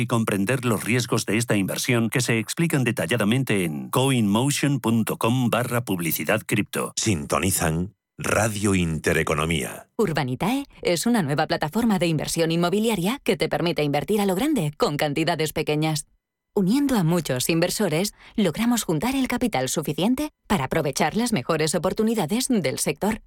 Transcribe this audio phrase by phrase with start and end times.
[0.00, 6.42] y comprender los riesgos de esta inversión que se explican detalladamente en coinmotion.com barra publicidad
[6.46, 6.92] cripto.
[6.96, 9.88] Sintonizan Radio Intereconomía.
[9.96, 14.72] Urbanitae es una nueva plataforma de inversión inmobiliaria que te permite invertir a lo grande
[14.76, 16.06] con cantidades pequeñas.
[16.54, 22.78] Uniendo a muchos inversores, logramos juntar el capital suficiente para aprovechar las mejores oportunidades del
[22.78, 23.22] sector.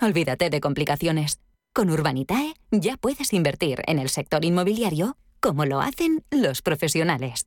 [0.00, 1.40] Olvídate de complicaciones.
[1.72, 7.46] Con Urbanitae ya puedes invertir en el sector inmobiliario como lo hacen los profesionales.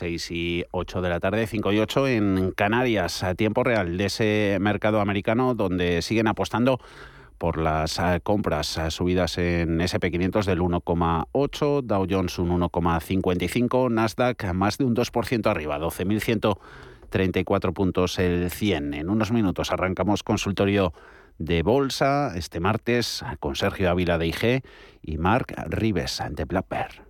[0.00, 4.06] 6 y 8 de la tarde, 5 y 8 en Canarias, a tiempo real de
[4.06, 6.80] ese mercado americano donde siguen apostando
[7.36, 14.54] por las eh, compras eh, subidas en SP500 del 1,8, Dow Jones un 1,55, Nasdaq
[14.54, 18.94] más de un 2% arriba, 12.134 puntos el 100.
[18.94, 20.94] En unos minutos arrancamos consultorio
[21.36, 24.62] de bolsa este martes con Sergio Ávila de IG
[25.02, 27.09] y Mark Rives de Black Bear.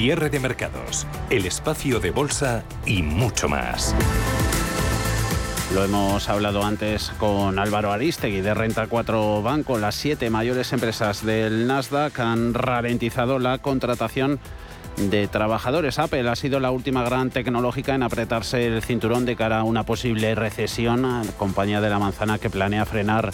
[0.00, 3.96] Cierre de mercados, el espacio de bolsa y mucho más.
[5.74, 9.76] Lo hemos hablado antes con Álvaro Aristegui de Renta 4 Banco.
[9.76, 14.38] Las siete mayores empresas del Nasdaq han ralentizado la contratación
[15.10, 15.98] de trabajadores.
[15.98, 19.82] Apple ha sido la última gran tecnológica en apretarse el cinturón de cara a una
[19.82, 21.26] posible recesión.
[21.38, 23.32] Compañía de la manzana que planea frenar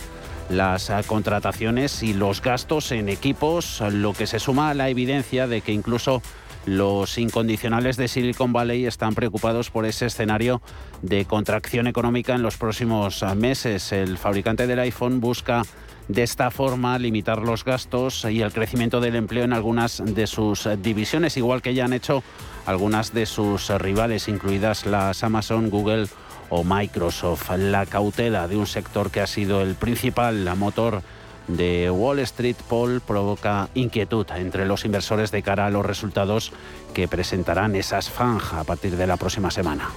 [0.49, 5.61] las contrataciones y los gastos en equipos, lo que se suma a la evidencia de
[5.61, 6.23] que incluso
[6.67, 10.63] los incondicionales de Silicon Valley están preocupados por ese escenario
[11.03, 13.93] de contracción económica en los próximos meses.
[13.93, 15.63] El fabricante del iPhone busca
[16.09, 20.69] de esta forma limitar los gastos y el crecimiento del empleo en algunas de sus
[20.83, 22.23] divisiones, igual que ya han hecho
[22.67, 26.09] algunas de sus rivales, incluidas las Amazon, Google
[26.51, 27.51] o Microsoft.
[27.57, 31.03] La cautela de un sector que ha sido el principal motor
[31.49, 36.53] de Wall Street Poll provoca inquietud entre los inversores de cara a los resultados
[36.93, 39.91] que presentarán esas FANG a partir de la próxima semana.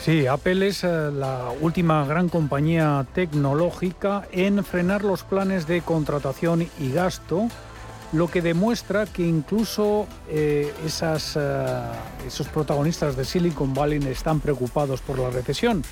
[0.00, 6.68] Sí, Apple es eh, la última gran compañía tecnológica en frenar los planes de contratación
[6.78, 7.48] y gasto,
[8.12, 11.80] lo que demuestra que incluso eh, eh,
[12.26, 15.82] esos protagonistas de Silicon Valley están preocupados por la recesión.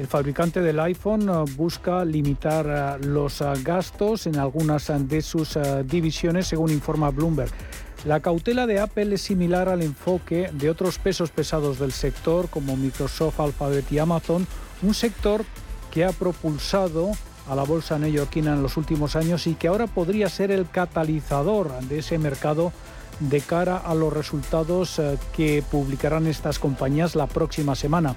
[0.00, 5.58] El fabricante del iPhone eh, busca limitar eh, los eh, gastos en algunas de sus
[5.84, 7.50] divisiones, según informa Bloomberg.
[8.06, 12.78] La cautela de Apple es similar al enfoque de otros pesos pesados del sector, como
[12.78, 14.46] Microsoft, Alphabet y Amazon,
[14.80, 15.44] un sector
[15.90, 17.10] que ha propulsado
[17.46, 21.78] a la bolsa neoyorquina en los últimos años y que ahora podría ser el catalizador
[21.80, 22.72] de ese mercado
[23.18, 24.98] de cara a los resultados
[25.36, 28.16] que publicarán estas compañías la próxima semana.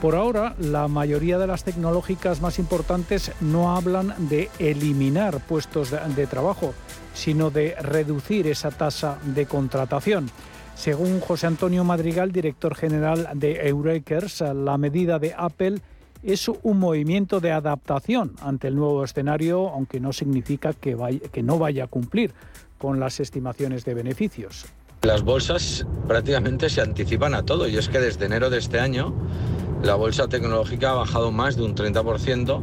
[0.00, 6.26] Por ahora, la mayoría de las tecnológicas más importantes no hablan de eliminar puestos de,
[6.28, 6.72] trabajo,
[7.14, 10.30] sino de reducir esa tasa de contratación.
[10.76, 15.80] Según José Antonio Madrigal, director general de Eurekers, la medida de Apple
[16.22, 21.58] es un movimiento de adaptación ante el nuevo escenario, aunque no significa que, que no
[21.58, 22.32] vaya a cumplir
[22.78, 24.66] con las estimaciones de beneficios.
[25.02, 29.14] Las bolsas prácticamente se anticipan a todo y es que desde enero de este año
[29.82, 32.62] la bolsa tecnológica ha bajado más de un 30%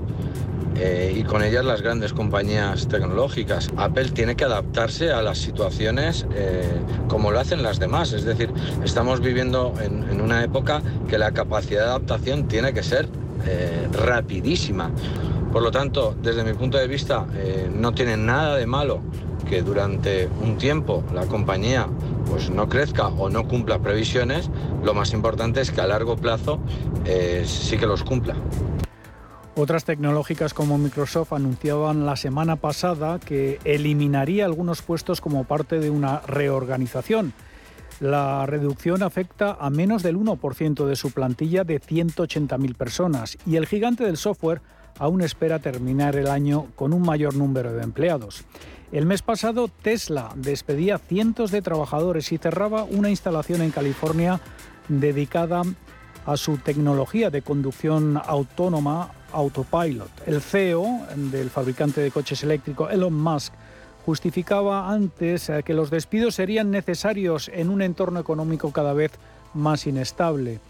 [0.77, 3.69] eh, y con ellas las grandes compañías tecnológicas.
[3.77, 6.67] Apple tiene que adaptarse a las situaciones eh,
[7.07, 8.11] como lo hacen las demás.
[8.11, 8.51] Es decir,
[8.83, 13.07] estamos viviendo en, una época que la capacidad de adaptación tiene que ser
[13.45, 14.91] eh, rapidísima.
[15.53, 17.25] Por lo tanto, desde mi punto de vista,
[17.73, 18.99] no tiene nada de malo
[19.45, 21.87] que durante un tiempo la compañía
[22.29, 24.49] pues no crezca o no cumpla previsiones,
[24.83, 26.59] lo más importante es que a largo plazo
[27.05, 28.35] eh, sí que los cumpla.
[29.57, 35.89] Otras tecnológicas como Microsoft anunciaban la semana pasada que eliminaría algunos puestos como parte de
[35.89, 37.31] una reorganización.
[38.01, 43.65] La reducción afecta a menos del 1% de su plantilla de 180.000 personas y el
[43.65, 44.61] gigante del software
[44.99, 48.43] aún espera terminar el año con un mayor número de empleados.
[48.95, 54.39] El mes pasado Tesla despedía cientos de trabajadores y cerraba una instalación en California
[54.87, 55.63] dedicada
[56.25, 60.09] a su tecnología de conducción autónoma Autopilot.
[60.25, 63.51] El CEO del fabricante de coches eléctricos, Elon Musk,
[64.05, 69.11] justificaba antes que los despidos serían necesarios en un entorno económico cada vez
[69.53, 70.61] más inestable.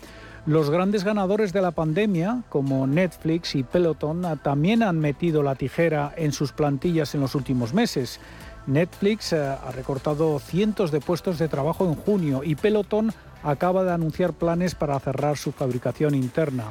[0.46, 6.14] Los grandes ganadores de la pandemia, como Netflix y Peloton, también han metido la tijera
[6.18, 8.20] en sus plantillas en los últimos meses.
[8.68, 13.12] Netflix eh, ha recortado cientos de puestos de trabajo en junio y Peloton
[13.42, 16.66] acaba de anunciar planes para cerrar su fabricación interna.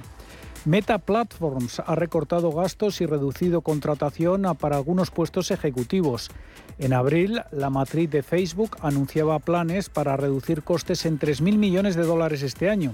[0.64, 6.30] Meta Platforms ha recortado gastos y reducido contratación para algunos puestos ejecutivos.
[6.78, 12.04] En abril, la matriz de Facebook anunciaba planes para reducir costes en 3.000 millones de
[12.04, 12.92] dólares este año.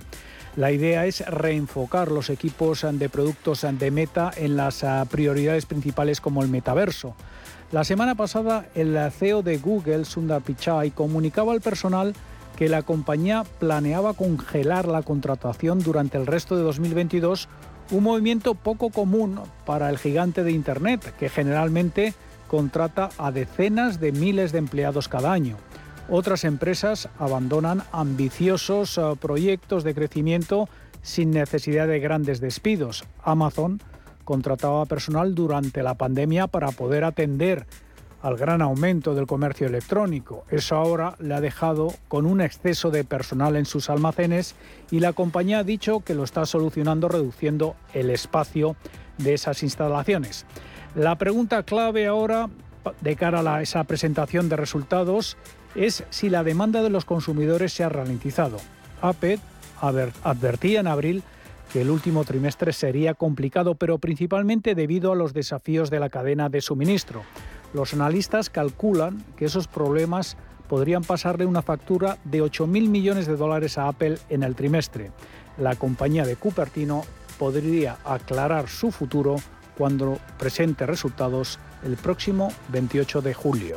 [0.57, 6.21] La idea es reenfocar los equipos de productos de Meta en las ah, prioridades principales
[6.21, 7.15] como el metaverso.
[7.71, 12.15] La semana pasada, el CEO de Google, Sundar Pichai, comunicaba al personal
[12.57, 17.49] que la compañía planeaba congelar la contratación durante el resto de 2022,
[17.93, 22.13] un movimiento poco común para el gigante de Internet, que generalmente
[22.49, 25.57] contrata a decenas de miles de empleados cada año.
[26.13, 30.69] Otras empresas abandonan ambiciosos eh, proyectos de crecimiento
[31.03, 33.05] sin necesidad de grandes despidos.
[33.23, 33.81] Amazon
[34.25, 37.65] contrataba personal durante la pandemia para poder atender
[38.23, 40.45] al gran aumento del comercio electrónico.
[40.51, 44.57] Eso ahora le ha dejado con un exceso de personal en sus almacenes
[44.91, 48.75] y la compañía ha dicho que lo está solucionando reduciendo el espacio
[49.19, 50.45] de esas instalaciones.
[50.97, 52.51] La pregunta clave ahora
[53.01, 55.37] de cara a esa presentación de resultados
[55.75, 58.59] es si la demanda de los consumidores se ha ralentizado.
[59.01, 59.41] APED
[59.81, 61.23] advertía en abril
[61.73, 66.49] que el último trimestre sería complicado, pero principalmente debido a los desafíos de la cadena
[66.49, 67.23] de suministro.
[67.73, 70.37] Los analistas calculan que esos problemas
[70.69, 75.13] podrían pasarle una factura de 8.000 millones de dólares a Apple en el trimestre.
[75.59, 77.03] La compañía de Cupertino
[77.39, 79.37] podría aclarar su futuro
[79.79, 83.77] cuando presente resultados el próximo 28 de julio.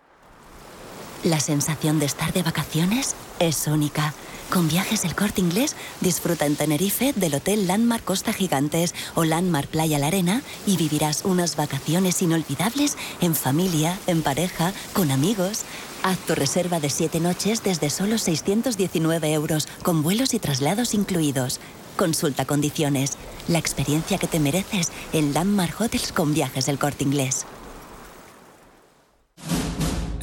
[1.23, 4.15] La sensación de estar de vacaciones es única.
[4.49, 9.67] Con viajes El Corte Inglés, disfruta en Tenerife del Hotel Landmark Costa Gigantes o Landmark
[9.67, 15.61] Playa La Arena y vivirás unas vacaciones inolvidables en familia, en pareja, con amigos.
[16.01, 21.59] Haz tu reserva de 7 noches desde solo 619 euros, con vuelos y traslados incluidos.
[21.97, 23.11] Consulta condiciones.
[23.47, 27.45] La experiencia que te mereces en Landmark Hotels con viajes El Corte Inglés.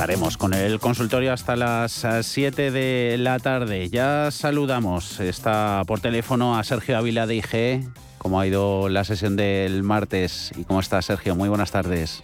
[0.00, 3.90] Estaremos con el consultorio hasta las 7 de la tarde.
[3.90, 5.20] Ya saludamos.
[5.20, 7.86] Está por teléfono a Sergio Ávila de IG.
[8.16, 10.52] ¿Cómo ha ido la sesión del martes?
[10.56, 11.36] ¿Y cómo está Sergio?
[11.36, 12.22] Muy buenas tardes.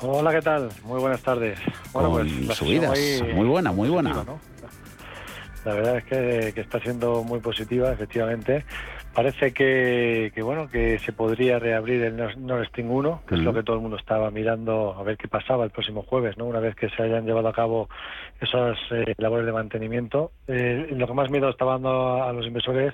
[0.00, 0.68] Hola, ¿qué tal?
[0.84, 1.58] Muy buenas tardes.
[1.92, 2.96] Bueno, con pues, subidas.
[3.34, 4.24] Muy buena, muy buena.
[5.64, 8.64] La verdad es que, que, está siendo muy positiva, efectivamente.
[9.16, 13.62] Parece que, bueno que se podría reabrir el Nord Stream 1, que es lo que
[13.62, 16.44] todo el mundo estaba mirando a ver qué pasaba el próximo jueves, ¿no?
[16.44, 17.88] Una vez que se hayan llevado a cabo
[18.42, 20.32] esas eh, labores de mantenimiento.
[20.46, 22.92] Eh, lo que más miedo estaba dando a, los inversores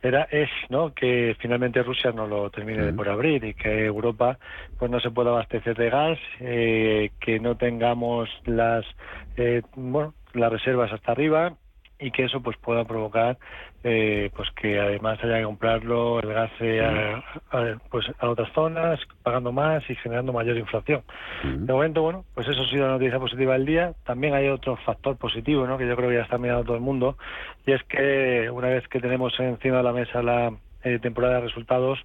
[0.00, 4.38] era es no que finalmente Rusia no lo termine de por abrir y que Europa
[4.78, 8.86] pues no se pueda abastecer de gas eh, que no tengamos las
[9.76, 11.52] bueno las reservas hasta arriba
[11.98, 13.38] y que eso pues pueda provocar
[13.84, 16.50] eh, pues que además haya que comprarlo el gas
[17.50, 21.02] a, pues a otras zonas pagando más y generando mayor inflación.
[21.44, 23.92] De momento bueno pues eso ha sido la noticia positiva del día.
[24.04, 25.78] También hay otro factor positivo ¿no?
[25.78, 27.16] que yo creo que ya está mirando todo el mundo
[27.66, 30.52] y es que una vez que tenemos encima de la mesa la
[30.84, 31.98] eh, temporada de resultados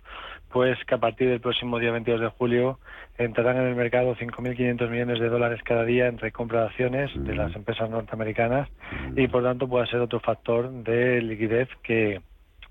[0.53, 2.79] pues que a partir del próximo día 22 de julio
[3.17, 7.35] entrarán en el mercado 5.500 millones de dólares cada día entre compra de acciones de
[7.35, 8.69] las empresas norteamericanas
[9.15, 12.21] y por tanto puede ser otro factor de liquidez que,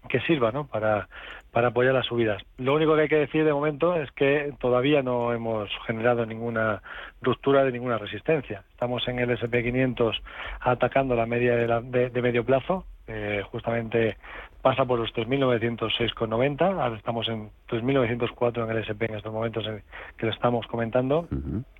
[0.09, 0.69] que sirva ¿no?
[0.69, 1.09] para,
[1.51, 2.41] para apoyar las subidas.
[2.57, 6.83] Lo único que hay que decir de momento es que todavía no hemos generado ninguna
[7.21, 8.63] ruptura de ninguna resistencia.
[8.71, 10.21] Estamos en el SP500
[10.61, 14.17] atacando la media de, de medio plazo, eh, justamente
[14.63, 19.83] pasa por los 3.906,90, ahora estamos en 3.904 en el SP en estos momentos en
[20.17, 21.29] que lo estamos comentando,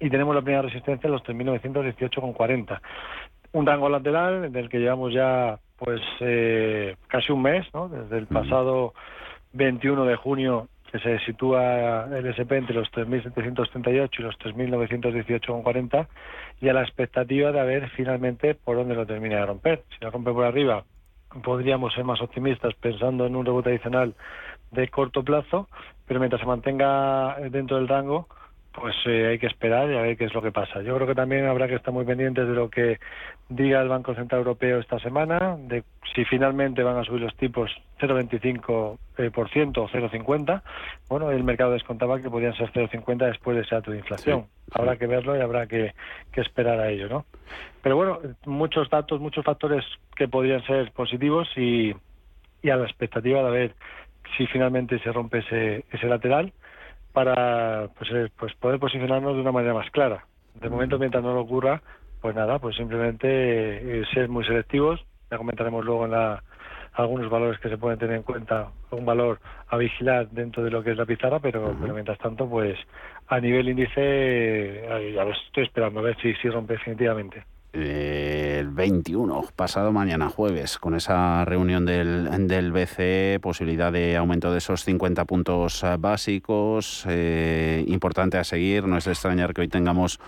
[0.01, 2.81] y tenemos la primera resistencia en los 3.918,40.
[3.53, 7.89] Un rango lateral del que llevamos ya pues eh, casi un mes, ¿no?
[7.89, 8.95] desde el pasado
[9.53, 16.07] 21 de junio que se sitúa el SP entre los 3.738 y los 3.918,40
[16.61, 19.83] y a la expectativa de ver finalmente por dónde lo termina de romper.
[19.89, 20.85] Si lo rompe por arriba,
[21.43, 24.15] podríamos ser más optimistas pensando en un rebote adicional
[24.71, 25.69] de corto plazo,
[26.07, 28.29] pero mientras se mantenga dentro del rango,
[28.73, 30.83] pues eh, hay que esperar y a ver qué es lo que pasa.
[30.83, 32.99] Yo creo que también habrá que estar muy pendientes de lo que
[33.49, 37.71] diga el Banco Central Europeo esta semana, de si finalmente van a subir los tipos
[38.01, 39.31] 0,25% eh,
[39.81, 40.63] o 0,50%.
[41.09, 44.47] Bueno, el mercado descontaba que podían ser 0,50 después de ese dato de inflación.
[44.73, 45.93] Habrá que verlo y habrá que,
[46.33, 47.27] que, esperar a ello, ¿no?
[47.83, 49.85] Pero bueno, muchos datos, muchos factores
[50.17, 51.95] que podrían ser positivos y,
[52.63, 53.75] y a la expectativa de ver
[54.37, 56.53] si finalmente se rompe ese, ese lateral
[57.13, 60.27] para pues, eh, pues poder posicionarnos de una manera más clara.
[60.55, 61.83] De momento, mientras no lo ocurra,
[62.21, 65.05] pues nada, pues simplemente eh, ser muy selectivos.
[65.31, 66.43] Ya comentaremos luego en la,
[66.93, 70.83] algunos valores que se pueden tener en cuenta, un valor a vigilar dentro de lo
[70.83, 72.79] que es la pizarra, pero, pero mientras tanto, pues
[73.29, 74.83] a nivel índice,
[75.15, 77.45] ya lo estoy esperando a ver si, si rompe definitivamente.
[77.73, 84.59] El 21, pasado mañana jueves, con esa reunión del, del BCE, posibilidad de aumento de
[84.59, 90.21] esos 50 puntos básicos, eh, importante a seguir, no es de extrañar que hoy tengamos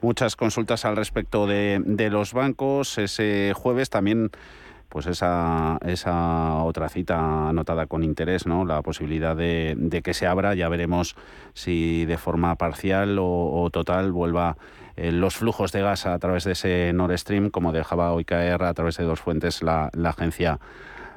[0.00, 4.30] muchas consultas al respecto de, de los bancos, ese jueves también
[4.88, 8.64] pues esa, esa otra cita anotada con interés, ¿no?
[8.64, 11.14] La posibilidad de, que se abra, ya veremos
[11.52, 14.56] si de forma parcial o, total vuelva
[15.12, 18.74] los flujos de gas a través de ese Nord Stream, como dejaba hoy caer a
[18.74, 20.60] través de dos fuentes la, agencia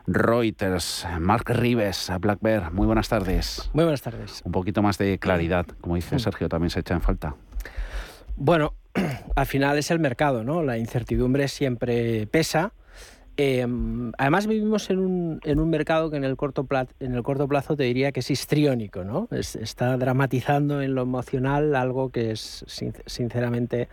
[0.07, 1.07] Reuters.
[1.19, 3.69] Mark Rives, Black Bear, muy buenas tardes.
[3.73, 4.41] Muy buenas tardes.
[4.45, 7.35] Un poquito más de claridad, como dice Sergio, también se echa en falta.
[8.35, 8.73] Bueno,
[9.35, 10.63] al final es el mercado, ¿no?
[10.63, 12.73] La incertidumbre siempre pesa
[13.37, 17.23] Em, además vivimos en un, en un, mercado que en el, corto plazo, en el
[17.23, 19.29] corto plazo te diría que es histriónico, ¿no?
[19.31, 22.65] está dramatizando en lo emocional algo que es
[23.05, 23.87] sinceramente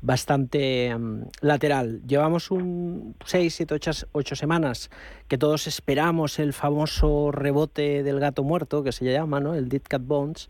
[0.00, 2.02] bastante em, lateral.
[2.06, 4.90] Llevamos un 6, 7, 8, semanas
[5.26, 9.54] que todos esperamos el famoso rebote del gato muerto, que se llama, ¿no?
[9.54, 10.48] El Dead Cat Bones.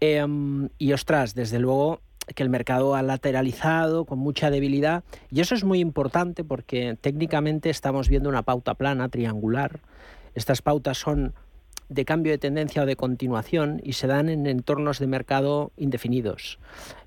[0.00, 2.00] Em, y ostras, desde luego
[2.34, 7.70] que el mercado ha lateralizado con mucha debilidad y eso es muy importante porque técnicamente
[7.70, 9.80] estamos viendo una pauta plana, triangular.
[10.34, 11.34] Estas pautas son
[11.88, 16.58] de cambio de tendencia o de continuación y se dan en entornos de mercado indefinidos.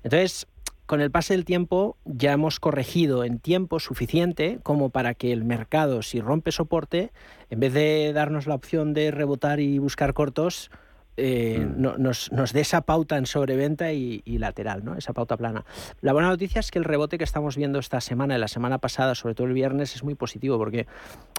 [0.02, 0.46] Entonces,
[0.86, 5.44] con el pase del tiempo ya hemos corregido en tiempo suficiente como para que el
[5.44, 7.12] mercado, si rompe soporte,
[7.50, 10.70] en vez de darnos la opción de rebotar y buscar cortos,
[11.16, 12.00] eh, mm.
[12.00, 14.94] nos, nos dé esa pauta en sobreventa y, lateral, ¿no?
[14.94, 15.64] esa pauta plana.
[16.00, 18.78] La buena noticia es que el rebote que estamos viendo esta semana y la semana
[18.78, 20.86] pasada, sobre todo el viernes, es muy positivo porque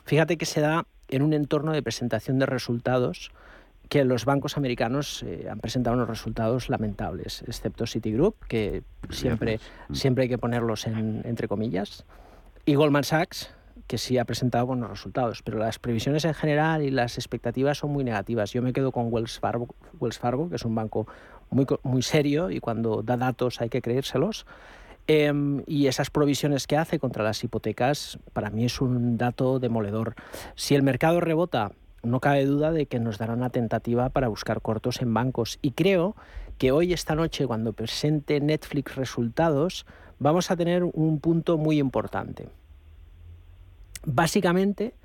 [0.05, 3.31] fíjate que se da en un entorno de presentación de resultados
[3.89, 9.59] que los bancos americanos eh, han presentado unos resultados lamentables, excepto Citigroup, que siempre,
[9.89, 9.95] mm.
[9.95, 12.05] siempre hay que ponerlos en, entre comillas,
[12.65, 13.53] y Goldman Sachs,
[13.91, 17.91] que sí ha presentado buenos resultados, pero las previsiones en general y las expectativas son
[17.91, 18.53] muy negativas.
[18.53, 19.67] Yo me quedo con Wells Fargo,
[19.99, 21.07] Wells Fargo que es un banco
[21.49, 24.45] muy, muy serio y cuando da datos hay que creérselos.
[25.07, 30.15] Em, y esas provisiones que hace contra las hipotecas, para mí es un dato demoledor.
[30.55, 34.61] Si el mercado rebota, no cabe duda de que nos dará una tentativa para buscar
[34.61, 35.59] cortos en bancos.
[35.61, 36.15] Y creo
[36.57, 39.85] que hoy, esta noche, cuando presente Netflix resultados,
[40.17, 42.47] vamos a tener un punto muy importante.
[44.05, 44.95] Básicamente,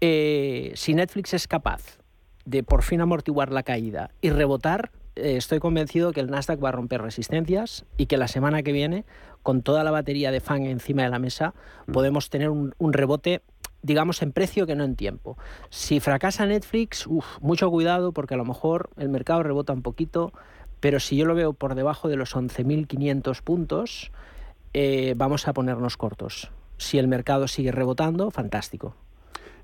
[0.00, 1.98] eh, si Netflix es capaz
[2.44, 6.68] de por fin amortiguar la caída y rebotar, eh, estoy convencido que el Nasdaq va
[6.68, 9.04] a romper resistencias y que la semana que viene,
[9.42, 11.54] con toda la batería de FAN encima de la mesa,
[11.86, 11.92] mm.
[11.92, 13.42] podemos tener un, rebote
[13.82, 15.36] digamos, en precio que no en tiempo.
[15.68, 17.06] Si fracasa Netflix,
[17.42, 20.32] mucho cuidado porque a lo mejor el mercado rebota un poquito,
[20.80, 24.10] pero si yo lo veo por debajo de los 11.500 puntos,
[24.72, 28.94] eh, vamos a ponernos cortos si el mercado sigue rebotando, fantástico.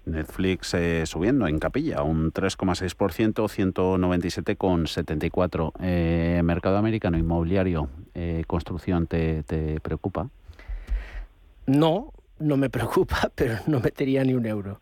[0.06, 5.72] Netflix eh, subiendo en capilla, un 3,6%, 197,74.
[5.80, 9.42] Eh, mercado americano inmobiliario, eh, construcción, ¿te,
[9.82, 10.30] preocupa?
[11.66, 14.80] No, no me preocupa, pero no metería ni un euro.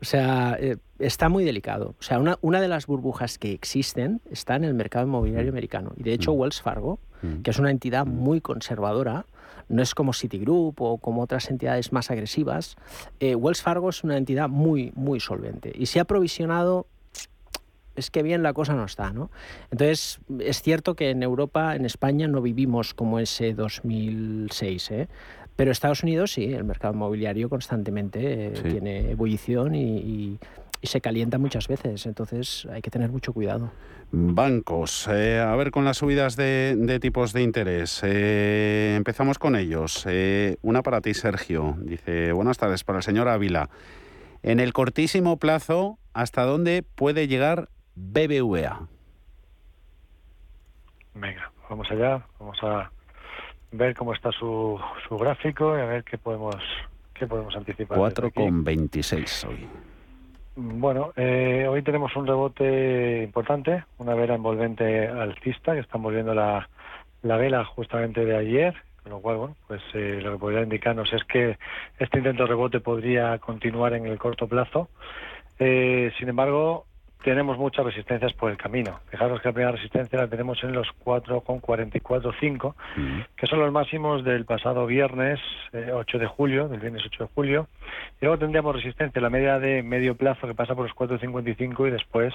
[0.00, 1.94] O sea, eh, está muy delicado.
[2.00, 5.54] O sea, una, una, de las burbujas que existen está en el mercado inmobiliario mm.
[5.54, 5.92] americano.
[5.96, 6.38] Y de hecho, mm.
[6.38, 7.42] Wells Fargo, mm.
[7.42, 9.26] que es una entidad muy conservadora,
[9.68, 12.76] no es como Citigroup o como otras entidades más agresivas.
[13.20, 16.86] Eh, Wells Fargo es una entidad muy, muy solvente y se ha provisionado
[17.94, 19.30] es que bien la cosa no está, ¿no?
[19.70, 25.08] Entonces, es cierto que en Europa, en España, no vivimos como ese 2006, ¿eh?
[25.56, 30.38] Pero Estados Unidos sí, el mercado inmobiliario constantemente eh, tiene ebullición y,
[30.86, 33.70] se calienta muchas veces, entonces hay que tener mucho cuidado.
[34.14, 38.02] Bancos, eh, a ver con las subidas de, tipos de interés.
[38.04, 40.04] Eh, empezamos con ellos.
[40.06, 41.76] Eh, una para ti, Sergio.
[41.78, 43.70] Dice, buenas tardes, para el señor Ávila.
[44.42, 48.86] En el cortísimo plazo, ¿hasta dónde puede llegar BBVA?
[51.14, 52.26] Venga, vamos allá.
[52.38, 52.90] Vamos a
[53.70, 56.56] ver cómo está su, su gráfico y a ver qué podemos,
[57.14, 57.96] qué podemos anticipar.
[57.96, 59.68] 4,26 hoy.
[60.54, 66.68] Bueno, eh, hoy tenemos un rebote importante, una vela envolvente alcista que está envolviendo la,
[67.22, 71.10] la vela justamente de ayer, con lo cual, bueno, pues eh, lo que podría indicarnos
[71.14, 71.56] es que
[71.98, 74.90] este intento de rebote podría continuar en el corto plazo.
[75.58, 76.84] Eh, sin embargo,
[77.22, 79.00] tenemos muchas resistencias por el camino.
[79.10, 82.76] Fijaros que la primera resistencia la tenemos en los 4,445,
[83.36, 85.40] que son los máximos del pasado viernes
[85.72, 87.68] 8 eh, de julio, del viernes 8 de julio.
[88.20, 91.90] Y luego tendríamos resistencia, la media de medio plazo que pasa por los 4,55 y
[91.90, 92.34] después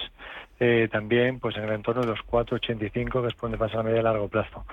[0.60, 3.82] eh, también pues en el entorno de los 4,85, que es por donde pasa la
[3.82, 4.64] media de largo plazo.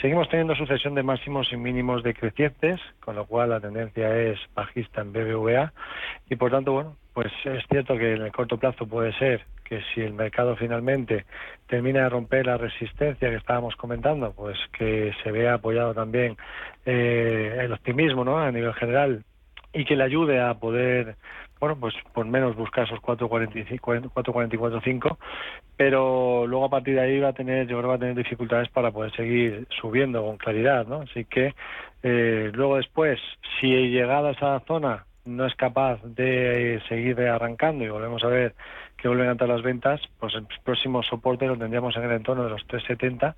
[0.00, 5.00] Seguimos teniendo sucesión de máximos y mínimos decrecientes, con lo cual la tendencia es bajista
[5.00, 5.72] en BBVA
[6.28, 9.80] y por tanto, bueno, pues es cierto que en el corto plazo puede ser que
[9.94, 11.24] si el mercado finalmente
[11.66, 16.36] termina de romper la resistencia que estábamos comentando, pues que se vea apoyado también
[16.84, 18.38] eh, el optimismo ¿no?
[18.38, 19.24] a nivel general
[19.72, 21.16] y que le ayude a poder,
[21.58, 25.16] bueno, pues por menos buscar esos 4.44.5,
[25.76, 28.68] pero luego a partir de ahí va a tener, yo creo va a tener dificultades
[28.68, 31.00] para poder seguir subiendo con claridad, ¿no?
[31.02, 31.54] Así que
[32.02, 33.18] eh, luego después,
[33.60, 38.54] si llegada a esa zona no es capaz de seguir arrancando y volvemos a ver
[38.96, 42.44] que vuelven a entrar las ventas, pues el próximo soporte lo tendríamos en el entorno
[42.44, 43.34] de los 3,70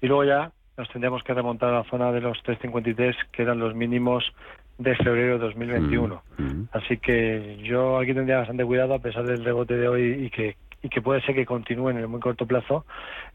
[0.00, 3.58] y luego ya nos tendríamos que remontar a la zona de los 3,53 que eran
[3.58, 4.32] los mínimos
[4.78, 6.22] de febrero de 2021.
[6.36, 6.68] Mm, mm.
[6.72, 10.56] Así que yo aquí tendría bastante cuidado a pesar del rebote de hoy y que
[10.80, 12.84] y que puede ser que continúe en el muy corto plazo,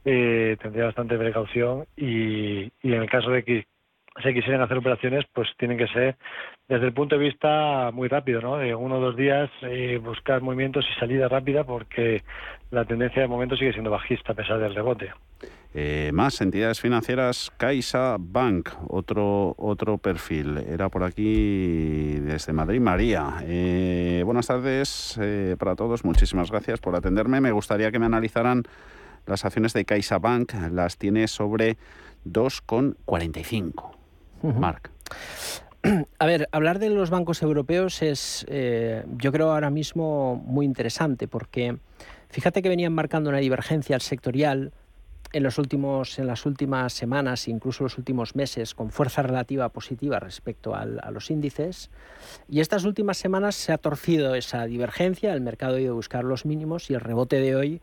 [0.05, 3.65] eh, tendría bastante precaución y, y en el caso de que
[4.21, 6.15] si quisieran hacer operaciones, pues tienen que ser
[6.67, 8.57] desde el punto de vista muy rápido, ¿no?
[8.57, 12.23] De uno o dos días eh, buscar movimientos y salida rápida porque
[12.69, 15.11] la tendencia de momento sigue siendo bajista a pesar del rebote.
[15.73, 20.59] Eh, más entidades financieras, Caixa Bank, otro, otro perfil.
[20.59, 23.37] Era por aquí desde Madrid, María.
[23.41, 25.19] Eh, buenas tardes
[25.57, 27.41] para todos, muchísimas gracias por atenderme.
[27.41, 28.63] Me gustaría que me analizaran
[29.25, 31.77] las acciones de Caixa Bank, las tiene sobre
[32.25, 34.02] 2,45.
[34.43, 34.91] Marc.
[36.17, 41.27] A ver, hablar de los bancos europeos es, eh, yo creo, ahora mismo muy interesante
[41.27, 41.77] porque
[42.29, 44.71] fíjate que venían marcando una divergencia sectorial
[45.33, 50.19] en, los últimos, en las últimas semanas, incluso los últimos meses, con fuerza relativa positiva
[50.19, 51.89] respecto a los índices.
[52.47, 56.23] Y estas últimas semanas se ha torcido esa divergencia, el mercado ha ido a buscar
[56.23, 57.81] los mínimos y el rebote de hoy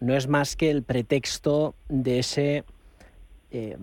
[0.00, 2.64] no es más que el pretexto de ese...
[3.50, 3.76] Eh,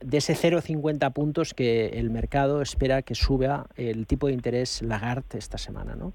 [0.00, 5.38] de ese 0,50 puntos que el mercado espera que suba el tipo de interés Lagarde
[5.38, 5.94] esta semana.
[5.94, 6.14] ¿no?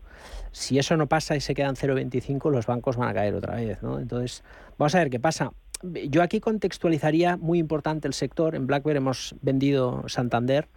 [0.52, 3.82] Si eso no pasa y se quedan 0,25, los bancos van a caer otra vez.
[3.84, 4.00] ¿no?
[4.00, 4.44] Entonces,
[4.78, 5.54] vamos a ver qué pasa.
[5.84, 8.56] Yo aquí contextualizaría muy importante el sector.
[8.56, 10.68] En BlackBerry hemos vendido Santander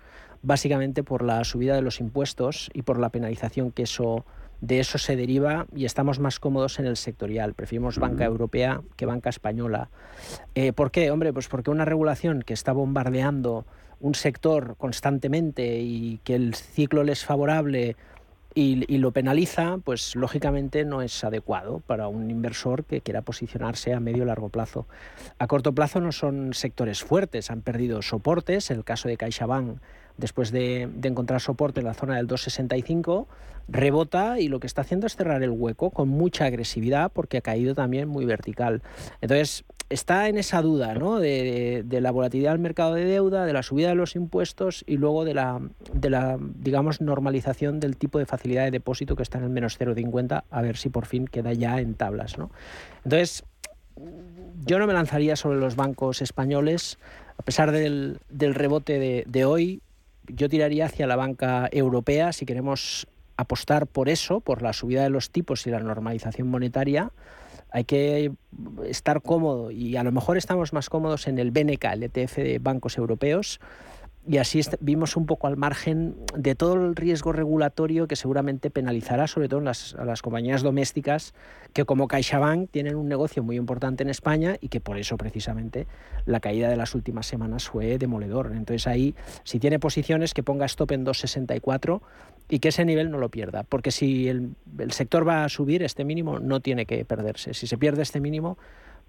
[0.43, 4.25] básicamente por la subida de los impuestos y por la penalización que eso
[4.61, 7.55] de eso se deriva y estamos más cómodos en el sectorial.
[7.55, 9.91] Preferimos banca europea que banca española.
[10.55, 11.11] Eh, ¿Por qué?
[11.11, 13.67] Hombre, pues porque una regulación que está bombardeando
[14.01, 17.97] un sector constantemente y que el ciclo le es favorable
[18.55, 24.01] y, lo penaliza, pues lógicamente no es adecuado para un inversor que quiera posicionarse a
[24.01, 24.89] medio o largo plazo.
[25.39, 29.79] A corto plazo no son sectores fuertes, han perdido soportes, el caso de CaixaBank
[30.19, 33.27] después de, encontrar soporte en la zona del 265,
[33.69, 37.41] rebota y lo que está haciendo es cerrar el hueco con mucha agresividad porque ha
[37.41, 38.83] caído también muy vertical.
[39.21, 41.19] Entonces, está en esa duda ¿no?
[41.19, 45.25] de, la volatilidad del mercado de deuda, de la subida de los impuestos y luego
[45.25, 45.61] de la,
[45.95, 49.79] de la, digamos, normalización del tipo de facilidad de depósito que está en el menos
[49.79, 52.39] 0,50, a ver si por fin queda ya en tablas.
[52.39, 52.51] ¿no?
[53.05, 53.45] Entonces,
[54.67, 56.99] yo no me lanzaría sobre los bancos españoles,
[57.37, 59.83] a pesar del, rebote de hoy,
[60.29, 65.11] yo tiraría hacia la banca europea si queremos apostar por eso, por la subida de
[65.11, 67.13] los tipos y la normalización monetaria.
[67.71, 68.33] Hay que
[68.87, 72.59] estar cómodo y a lo mejor estamos más cómodos en el BNK, el ETF de
[72.59, 73.61] bancos europeos,
[74.27, 79.27] y así vimos un poco al margen de todo el riesgo regulatorio que seguramente penalizará
[79.27, 81.35] sobre todo las, a las compañías domésticas
[81.73, 85.87] que como CaixaBank tienen un negocio muy importante en España y que por eso precisamente
[86.27, 88.53] la caída de las últimas semanas fue demoledor.
[88.55, 92.01] Entonces ahí, si tiene posiciones, que ponga stop en 2,64
[92.49, 95.83] y que ese nivel no lo pierda, porque si el, el sector va a subir,
[95.83, 97.55] este mínimo no tiene que perderse.
[97.55, 98.59] Si se pierde este mínimo,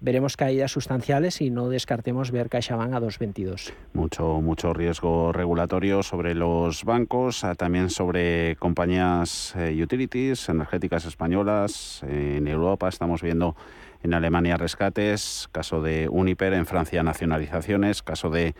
[0.00, 3.72] veremos caídas sustanciales y no descartemos ver CaixaBank a 2,22.
[3.92, 12.02] Mucho, mucho riesgo regulatorio sobre los bancos, ah, también sobre compañías eh, utilities, energéticas españolas.
[12.08, 13.56] en Europa estamos viendo
[14.02, 18.54] en Alemania rescates, caso de Uniper, en Francia nacionalizaciones, caso de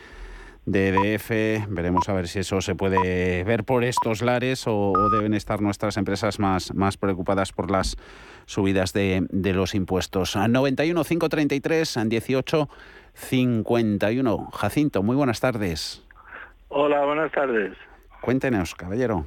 [0.66, 1.66] de EDF.
[1.68, 5.96] Veremos a ver si eso se puede ver por estos lares o, deben estar nuestras
[5.96, 7.96] empresas más, más preocupadas por las
[8.46, 10.37] subidas de, de los impuestos.
[10.37, 12.68] 91 533 18
[13.14, 14.51] 51.
[14.53, 16.07] Jacinto, muy buenas tardes.
[16.68, 17.77] Hola, buenas tardes.
[18.20, 19.25] Cuéntenos, caballero.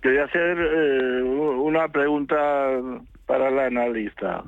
[0.00, 2.36] Quería hacer eh, una pregunta
[3.26, 4.42] para al analista.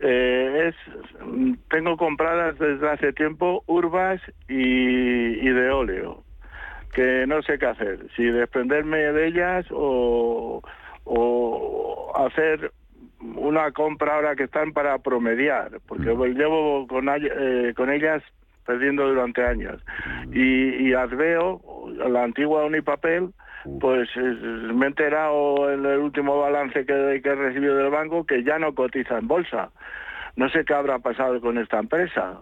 [0.00, 0.76] Eh, es,
[1.70, 6.24] tengo compradas desde hace tiempo urbas y, y de óleo,
[6.92, 10.62] que no sé qué hacer, si desprenderme de ellas o,
[11.04, 12.72] o hacer
[13.20, 16.34] una compra ahora que están para promediar, porque Mm.
[16.34, 18.22] llevo con, eh, con ellas
[18.64, 19.82] perdiendo durante años.
[20.32, 21.60] Y, y Adveo,
[22.08, 23.30] la antigua Unipapel,
[23.80, 28.24] pues eh, me he enterado en el último balance que, que he recibido del banco
[28.24, 29.70] que ya no cotiza en bolsa.
[30.36, 32.38] No sé qué habrá pasado con esta empresa.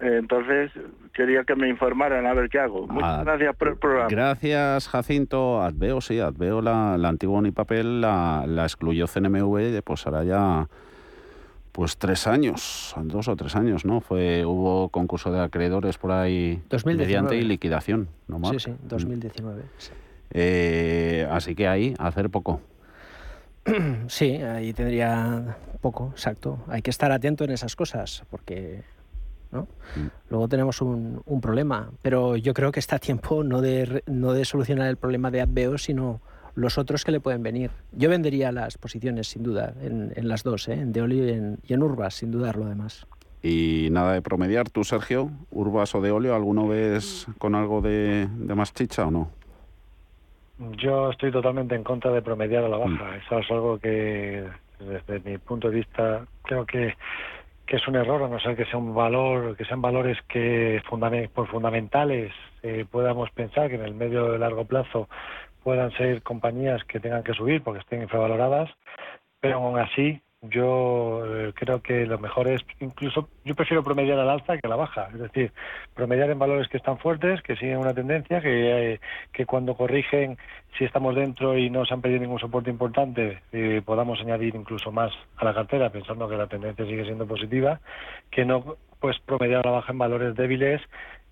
[0.00, 0.72] Eh, Entonces,
[1.12, 2.88] quería que me informaran a ver qué hago.
[2.88, 4.08] Muchas Ah, gracias por el programa.
[4.10, 5.62] Gracias, Jacinto.
[5.62, 10.66] Adveo, sí, Adveo, la, la antigua Unipapel la, la excluyó CNMV, pues ahora ya
[11.70, 14.00] pues tres años, dos o tres años, ¿no?
[14.02, 16.96] Fue Hubo concurso de acreedores por ahí 2019.
[17.06, 18.58] mediante y liquidación, ¿no, Marc?
[18.58, 19.62] Sí, sí, 2019.
[19.78, 19.92] sí.
[20.32, 22.60] Eh, así que ahí, hacer poco.
[24.08, 26.58] Sí, ahí tendría poco, exacto.
[26.68, 28.82] Hay que estar atento en esas cosas, porque
[29.52, 29.68] ¿no?
[30.30, 31.90] luego tenemos un, un problema.
[32.02, 35.42] Pero yo creo que está a tiempo no de, no de solucionar el problema de
[35.42, 36.20] Adveo, sino
[36.54, 37.70] los otros que le pueden venir.
[37.92, 40.74] Yo vendería las posiciones, sin duda, en, en las dos, ¿eh?
[40.74, 43.06] en Deolio y en, y en Urbas, sin dudar lo demás.
[43.42, 44.70] Y nada de promediar.
[44.70, 49.10] ¿Tú, Sergio, Urbas o de óleo, alguno ves con algo de, de más chicha o
[49.10, 49.30] no?
[50.76, 53.16] Yo estoy totalmente en contra de promediar a la baja.
[53.16, 54.44] Eso es algo que,
[54.78, 56.94] desde mi punto de vista, creo que,
[57.66, 60.80] que es un error, a no ser que sea un valor, que sean valores que
[60.88, 65.08] fundamen- por fundamentales eh, podamos pensar que en el medio y largo plazo
[65.64, 68.70] puedan ser compañías que tengan que subir porque estén infravaloradas,
[69.40, 74.28] pero aún así yo eh, creo que lo mejor es incluso yo prefiero promediar al
[74.28, 75.08] alza que a la baja.
[75.12, 75.52] Es decir
[75.94, 79.00] promediar en valores que están fuertes que siguen una tendencia que eh,
[79.32, 80.36] que cuando corrigen
[80.76, 84.90] si estamos dentro y no se han perdido ningún soporte importante eh, podamos añadir incluso
[84.90, 87.80] más a la cartera pensando que la tendencia sigue siendo positiva
[88.30, 90.80] que no pues promediar a la baja en valores débiles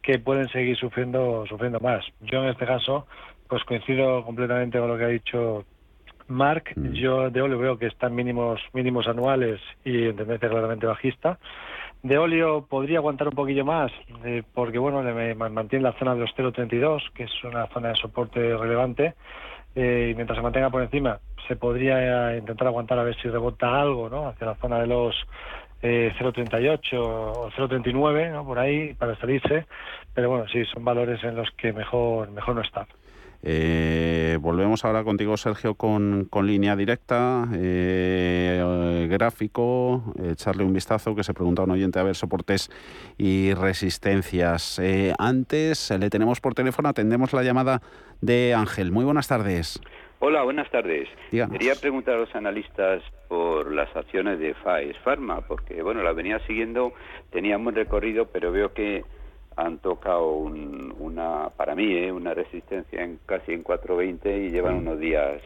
[0.02, 2.04] que pueden seguir sufriendo sufriendo más.
[2.20, 3.08] Yo en este caso
[3.48, 5.64] pues coincido completamente con lo que ha dicho
[6.30, 11.38] Mark, yo de óleo veo que están mínimos mínimos anuales y en tendencia claramente bajista.
[12.02, 13.92] De óleo podría aguantar un poquillo más,
[14.24, 17.96] eh, porque bueno, le- mantiene la zona de los 0,32, que es una zona de
[17.96, 19.14] soporte relevante,
[19.74, 23.28] eh, y mientras se mantenga por encima, se podría eh, intentar aguantar a ver si
[23.28, 24.28] rebota algo, ¿no?
[24.28, 25.14] Hacia la zona de los
[25.82, 28.44] eh, 0,38 o 0,39, ¿no?
[28.44, 29.66] Por ahí, para salirse,
[30.14, 32.86] pero bueno, sí, son valores en los que mejor mejor no estar.
[33.42, 41.24] Eh, volvemos ahora contigo, Sergio, con, con línea directa, eh, gráfico, echarle un vistazo, que
[41.24, 42.70] se pregunta un oyente a ver soportes
[43.16, 44.78] y resistencias.
[44.78, 47.80] Eh, antes eh, le tenemos por teléfono, atendemos la llamada
[48.20, 48.92] de Ángel.
[48.92, 49.80] Muy buenas tardes.
[50.18, 51.08] Hola, buenas tardes.
[51.30, 51.56] Díganos.
[51.56, 56.38] Quería preguntar a los analistas por las acciones de FAES Pharma, porque bueno, la venía
[56.46, 56.92] siguiendo,
[57.30, 59.02] tenía un buen recorrido, pero veo que
[59.56, 62.12] han tocado un- una, para mí, ¿eh?
[62.12, 65.40] una resistencia en casi en 4.20 y llevan unos días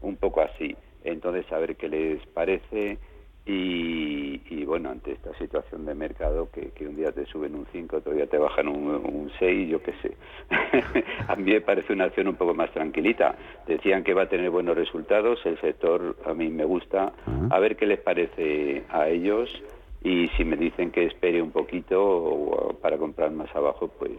[0.00, 0.76] un poco así.
[1.04, 2.98] Entonces, a ver qué les parece
[3.46, 7.66] y, y, bueno, ante esta situación de mercado que, que un día te suben un
[7.72, 10.14] 5, otro día te bajan un, un 6, yo qué sé.
[11.28, 13.34] a mí me parece una acción un poco más tranquilita.
[13.66, 17.12] Decían que va a tener buenos resultados, el sector a mí me gusta.
[17.50, 19.50] A ver qué les parece a ellos
[20.02, 24.12] y si me dicen que espere un poquito o- para comprar más abajo, pues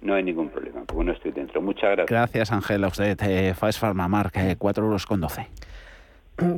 [0.00, 1.60] no hay ningún problema, como no estoy dentro.
[1.62, 2.10] Muchas gracias.
[2.10, 2.84] Gracias, Ángel.
[2.84, 5.48] A usted, eh, Faes Pharma, Marc, eh, 4 euros con 12.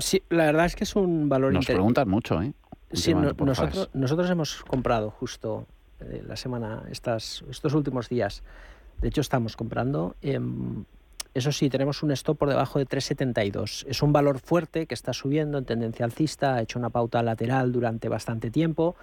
[0.00, 2.52] Sí, la verdad es que es un valor Nos inter- preguntan mucho, ¿eh?
[2.92, 5.66] Sí, no- nosotros, nosotros hemos comprado justo
[6.00, 8.42] eh, la semana, estas, estos últimos días.
[9.00, 10.14] De hecho, estamos comprando.
[11.36, 13.84] Eso sí, tenemos un stop por debajo de 3,72.
[13.88, 17.72] Es un valor fuerte que está subiendo en tendencia alcista, ha hecho una pauta lateral
[17.72, 18.96] durante bastante tiempo,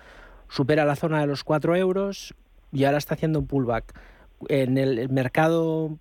[0.49, 2.33] supera la zona de los 4 euros
[2.71, 3.93] y ahora está haciendo un pullback.
[4.49, 5.97] En el mercado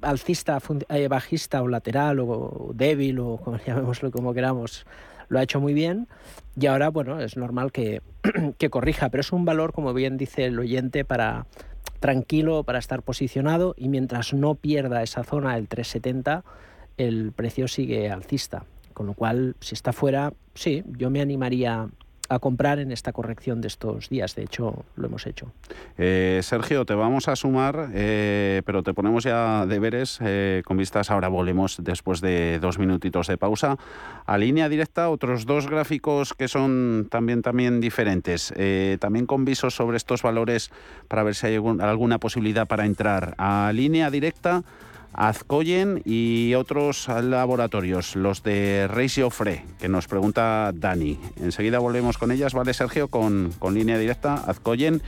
[0.00, 4.86] alcista, eh, bajista o lateral o débil o como llamémoslo como queramos,
[5.28, 6.08] lo ha hecho muy bien
[6.58, 8.00] y ahora, bueno, es normal que,
[8.58, 11.46] que corrija, pero es un valor, como bien dice el oyente, para
[12.00, 16.44] tranquilo, para estar posicionado y mientras no pierda esa zona, el 370,
[16.96, 18.64] el precio sigue alcista.
[18.94, 21.88] Con lo cual, si está fuera, sí, yo me animaría
[22.28, 24.34] a comprar en esta corrección de estos días.
[24.34, 25.50] De hecho, lo hemos hecho.
[25.96, 31.10] Eh, Sergio, te vamos a sumar, eh, pero te ponemos ya deberes eh, con vistas.
[31.10, 33.76] Ahora volvemos después de dos minutitos de pausa.
[34.26, 38.52] A línea directa, otros dos gráficos que son también, también diferentes.
[38.56, 40.70] Eh, también con visos sobre estos valores
[41.08, 43.34] para ver si hay algún- alguna posibilidad para entrar.
[43.38, 44.64] A línea directa,
[45.18, 51.18] Azcoyen y otros laboratorios, los de Ratio Fre, que nos pregunta Dani.
[51.42, 53.08] Enseguida volvemos con ellas, ¿vale, Sergio?
[53.08, 55.02] Con, con línea directa, Azcoyen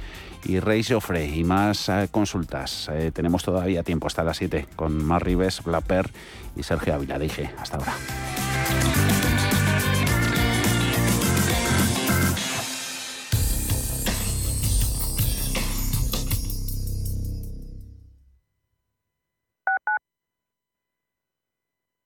[0.44, 2.90] y Ratio Fre y más eh, consultas.
[2.92, 6.11] Eh, tenemos todavía tiempo hasta las 7 con Mar Rives, Blaper
[6.57, 7.16] y Sergio Ávila.
[7.16, 7.94] Dije, hasta ahora.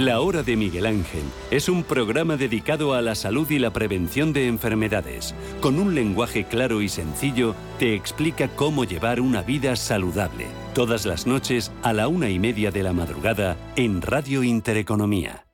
[0.00, 4.32] La Hora de Miguel Ángel es un programa dedicado a la salud y la prevención
[4.32, 5.34] de enfermedades.
[5.60, 10.46] Con un lenguaje claro y sencillo, te explica cómo llevar una vida saludable.
[10.72, 15.46] Todas las noches a la una y media de la madrugada en Radio Intereconomía.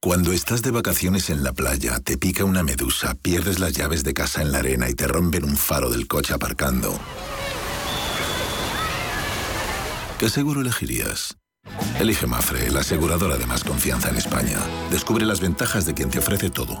[0.00, 4.14] Cuando estás de vacaciones en la playa, te pica una medusa, pierdes las llaves de
[4.14, 6.96] casa en la arena y te rompen un faro del coche aparcando.
[10.20, 11.36] ¿Qué seguro elegirías?
[12.00, 14.58] Elige Mafre, la aseguradora de más confianza en España.
[14.90, 16.80] Descubre las ventajas de quien te ofrece todo.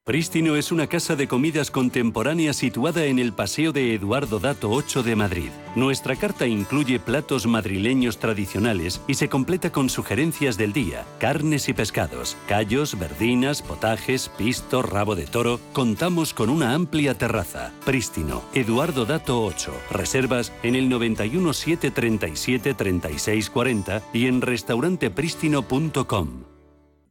[0.03, 5.03] Prístino es una casa de comidas contemporánea situada en el Paseo de Eduardo Dato 8
[5.03, 5.51] de Madrid.
[5.75, 11.73] Nuestra carta incluye platos madrileños tradicionales y se completa con sugerencias del día, carnes y
[11.73, 15.59] pescados, callos, verdinas, potajes, pisto, rabo de toro.
[15.71, 17.71] Contamos con una amplia terraza.
[17.85, 19.71] Prístino, Eduardo Dato 8.
[19.91, 26.45] Reservas en el 91 737 36 40 y en restauranteprístino.com.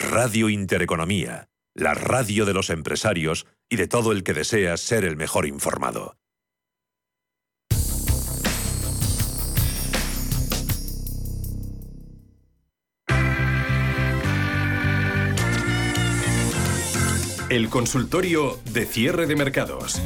[0.00, 5.16] Radio Intereconomía la radio de los empresarios y de todo el que desea ser el
[5.16, 6.16] mejor informado.
[17.48, 20.00] El consultorio de cierre de mercados.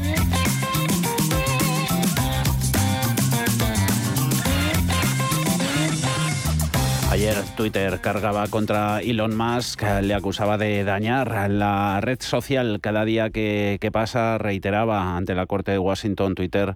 [7.14, 12.80] Ayer Twitter cargaba contra Elon Musk, le acusaba de dañar la red social.
[12.80, 16.74] Cada día que, pasa reiteraba ante la Corte de Washington Twitter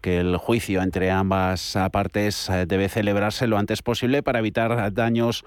[0.00, 5.44] que el juicio entre ambas partes eh, debe celebrarse lo antes posible para evitar daños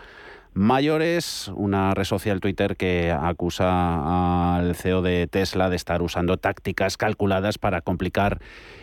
[0.53, 1.49] mayores.
[1.55, 7.57] Una red social Twitter que acusa al CEO de Tesla de estar usando tácticas calculadas
[7.57, 8.39] para complicar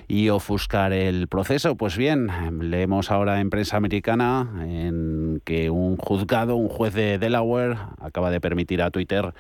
[0.09, 1.77] y ofuscar el proceso.
[1.77, 2.29] Pues bien,
[2.61, 8.41] leemos ahora en prensa americana en que un juzgado, un juez de Delaware, acaba de
[8.41, 9.33] permitir a Twitter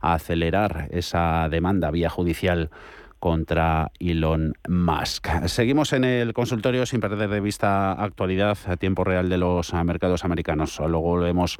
[0.00, 2.70] acelerar esa demanda vía judicial
[3.18, 5.28] contra Elon Musk.
[5.46, 10.24] Seguimos en el consultorio sin perder de vista actualidad a tiempo real de los mercados
[10.24, 10.80] americanos.
[10.80, 11.58] Luego lo hemos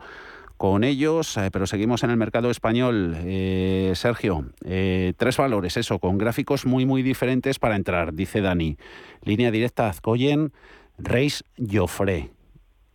[0.56, 3.16] con ellos, eh, pero seguimos en el mercado español.
[3.24, 8.76] Eh, Sergio, eh, tres valores, eso, con gráficos muy, muy diferentes para entrar, dice Dani.
[9.22, 10.52] Línea directa Azcoyen,
[10.98, 12.30] Reis, Joffre.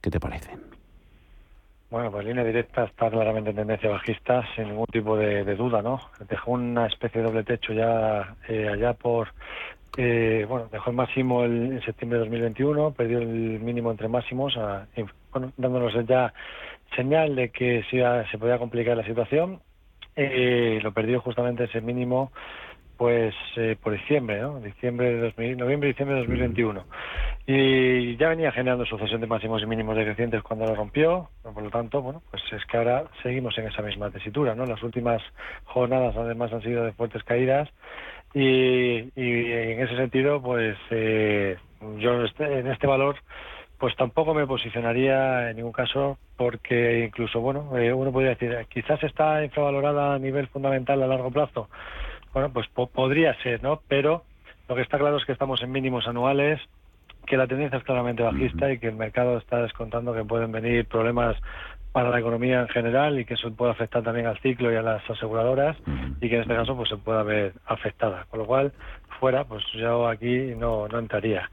[0.02, 0.71] ¿Qué te parecen?
[1.92, 6.00] Bueno, pues línea directa está claramente en tendencia bajista, sin ningún tipo de, duda, ¿no?
[6.30, 9.28] Dejó una especie de doble techo ya allá por
[9.98, 14.58] bueno, dejó el máximo el, en septiembre de 2021, perdió el mínimo entre máximos,
[15.34, 16.34] bueno, dándonos ya
[16.96, 18.02] señal de que se,
[18.32, 19.60] se podía complicar la situación.
[20.16, 22.32] Eh, lo perdió justamente ese mínimo
[23.02, 24.60] pues eh, por diciembre, ¿no?
[24.60, 26.86] Diciembre de 2000, noviembre y diciembre de 2021.
[27.48, 31.72] Y ya venía generando sucesión de máximos y mínimos decrecientes cuando lo rompió, por lo
[31.72, 34.68] tanto, bueno, pues es que ahora seguimos en esa misma tesitura, ¿no?
[34.68, 35.20] Las últimas
[35.64, 37.70] jornadas además han sido de fuertes caídas
[38.36, 41.58] y, en ese sentido, pues eh,
[41.98, 43.16] yo este, en este valor
[43.80, 49.02] pues tampoco me posicionaría en ningún caso porque incluso, bueno, eh, uno podría decir, quizás
[49.02, 51.68] está infravalorada a nivel fundamental a largo plazo.
[52.34, 53.82] Bueno, pues podría ser, ¿no?
[53.88, 54.24] Pero
[54.70, 56.62] lo que está claro es que estamos en mínimos anuales,
[57.26, 60.86] que la tendencia es claramente bajista y que el mercado está descontando que pueden venir
[60.86, 61.38] problemas
[61.92, 64.82] para la economía en general y que eso puede afectar también al ciclo y a
[64.82, 65.78] las aseguradoras
[66.22, 68.26] y que en este caso pues se pueda ver afectada.
[68.30, 68.72] Con lo cual,
[69.20, 71.50] fuera, pues yo aquí no, no entraría.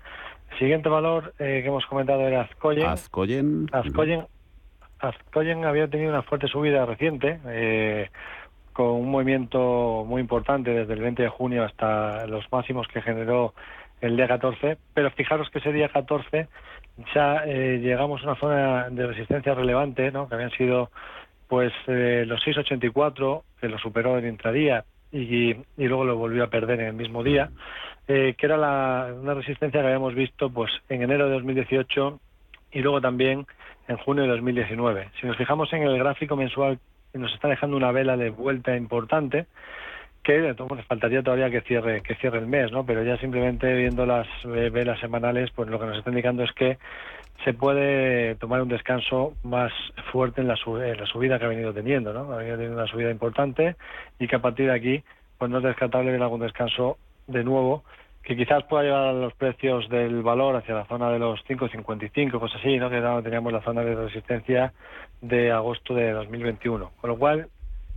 [0.53, 2.87] El siguiente valor eh, que hemos comentado era Azcoyen.
[2.87, 3.67] Azcoyen.
[3.73, 4.27] Azcoyen,
[5.01, 8.11] Azcoyen había tenido una fuerte subida reciente, eh,
[8.79, 13.53] con un movimiento muy importante desde el 20 de junio hasta los máximos que generó
[14.01, 16.47] el día 14, pero fijaros que ese día 14
[17.13, 20.29] ya eh, llegamos a una zona de resistencia relevante, ¿no?
[20.29, 20.93] que habían sido
[21.49, 26.51] pues eh, los 6,84, que lo superó en intradía y, y, luego lo volvió a
[26.51, 27.51] perder en el mismo día,
[28.07, 32.21] eh, que era la, una resistencia que habíamos visto pues en enero de 2018
[32.71, 33.45] y luego también
[33.89, 35.11] en junio de 2019.
[35.21, 36.79] Si nos fijamos en el gráfico mensual,
[37.15, 39.47] nos está dejando una vela de vuelta importante,
[40.23, 42.85] que de todos faltaría todavía que cierre que cierre el mes, ¿no?
[42.85, 46.53] Pero ya simplemente viendo las eh, velas semanales, pues lo que nos está indicando es
[46.53, 46.79] que
[47.45, 49.73] se puede tomar un descanso más
[50.11, 52.33] fuerte en la, en la subida que ha venido teniendo, ¿no?
[52.33, 53.77] Ha venido teniendo una subida importante
[54.19, 55.03] y que a partir de aquí,
[55.39, 57.85] pues no es descartable ver algún descanso de nuevo
[58.29, 62.61] que quizás pueda llevar los precios del valor hacia la zona de los 5,55, cosas
[62.61, 62.91] así, ¿no?
[62.91, 64.75] que teníamos la zona de resistencia
[65.23, 66.91] de agosto de 2021.
[67.01, 67.49] Con lo cual,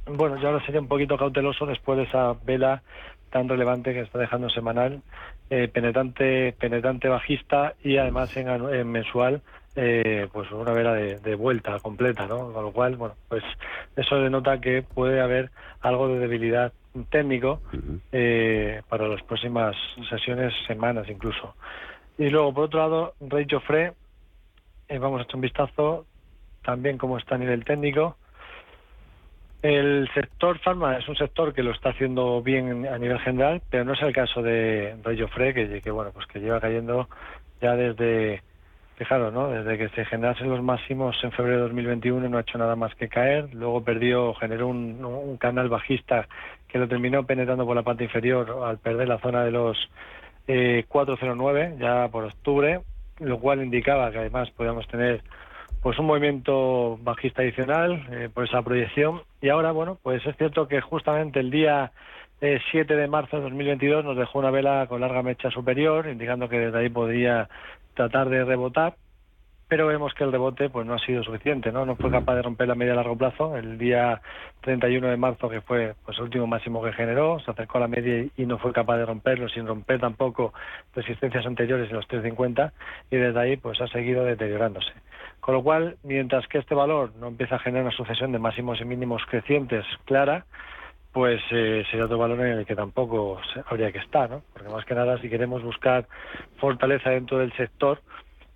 [0.06, 2.82] bueno, yo ahora sería un poquito cauteloso después de esa vela
[3.30, 5.02] tan relevante que está dejando semanal,
[5.50, 9.42] eh, penetrante, penetrante bajista y además en, mensual,
[9.76, 12.52] eh, pues una vela de, de, vuelta completa, ¿no?
[12.52, 13.44] Con lo cual, bueno, pues
[13.96, 15.50] eso denota que puede haber
[15.82, 16.74] algo de debilidad
[17.10, 17.62] técnico
[18.12, 19.76] eh, para las próximas
[20.10, 21.56] sesiones, semanas incluso.
[22.18, 23.94] Y luego, por otro lado, Rey Joffre,
[24.90, 26.06] eh, vamos a echar un vistazo
[26.64, 28.18] también cómo está a nivel técnico.
[29.62, 33.86] El sector farma es un sector que lo está haciendo bien a nivel general, pero
[33.86, 37.08] no es el caso de Rey Joffre, que, que bueno, pues que lleva cayendo
[37.62, 38.42] ya desde
[39.02, 39.50] fijaros, ¿no?
[39.50, 42.94] Desde que se generasen los máximos en febrero de 2021 no ha hecho nada más
[42.94, 46.28] que caer, luego perdió, generó un, canal bajista
[46.68, 49.76] que lo terminó penetrando por la parte inferior al perder la zona de los
[50.48, 52.82] eh, 409 ya por octubre,
[53.20, 55.24] lo cual indicaba que además podíamos tener
[55.82, 60.68] pues un movimiento bajista adicional eh, por esa proyección y ahora bueno pues es cierto
[60.68, 61.92] que justamente el día
[62.42, 66.50] 7 eh, de marzo de 2022 nos dejó una vela con larga mecha superior indicando
[66.50, 67.48] que desde ahí podría
[67.94, 68.96] tratar de rebotar,
[69.68, 71.86] pero vemos que el rebote pues no ha sido suficiente, ¿no?
[71.86, 73.56] No fue capaz de romper la media a largo plazo.
[73.56, 74.22] El día
[74.62, 77.88] 31 de marzo, que fue pues el último máximo que generó, se acercó a la
[77.88, 80.52] media y no fue capaz de romperlo, sin romper tampoco
[80.96, 82.74] resistencias anteriores en los 350
[83.12, 84.92] y desde ahí pues ha seguido deteriorándose.
[85.40, 88.82] Con lo cual, mientras que este valor no empieza a generar una sucesión de máximos
[88.82, 90.46] y mínimos crecientes clara,
[91.12, 94.42] pues eh, sería otro valor en el que tampoco habría que estar, ¿no?
[94.54, 96.08] Porque más que nada, si queremos buscar
[96.58, 98.02] fortaleza dentro del sector,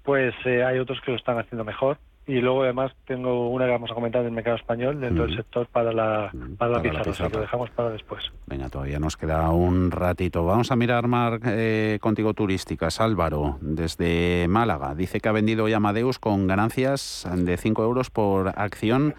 [0.03, 1.97] pues eh, hay otros que lo están haciendo mejor.
[2.27, 5.67] Y luego además tengo una que vamos a comentar del mercado español dentro del sector
[5.67, 8.31] para la, para, la, pizarra, lo dejamos para después.
[8.47, 10.43] Venga, todavía nos queda un ratito.
[10.43, 12.99] Vamos a mirar, Marc, eh, contigo turísticas.
[12.99, 19.13] Álvaro, desde Málaga, dice que ha vendido Amadeus con ganancias de 5 euros por acción.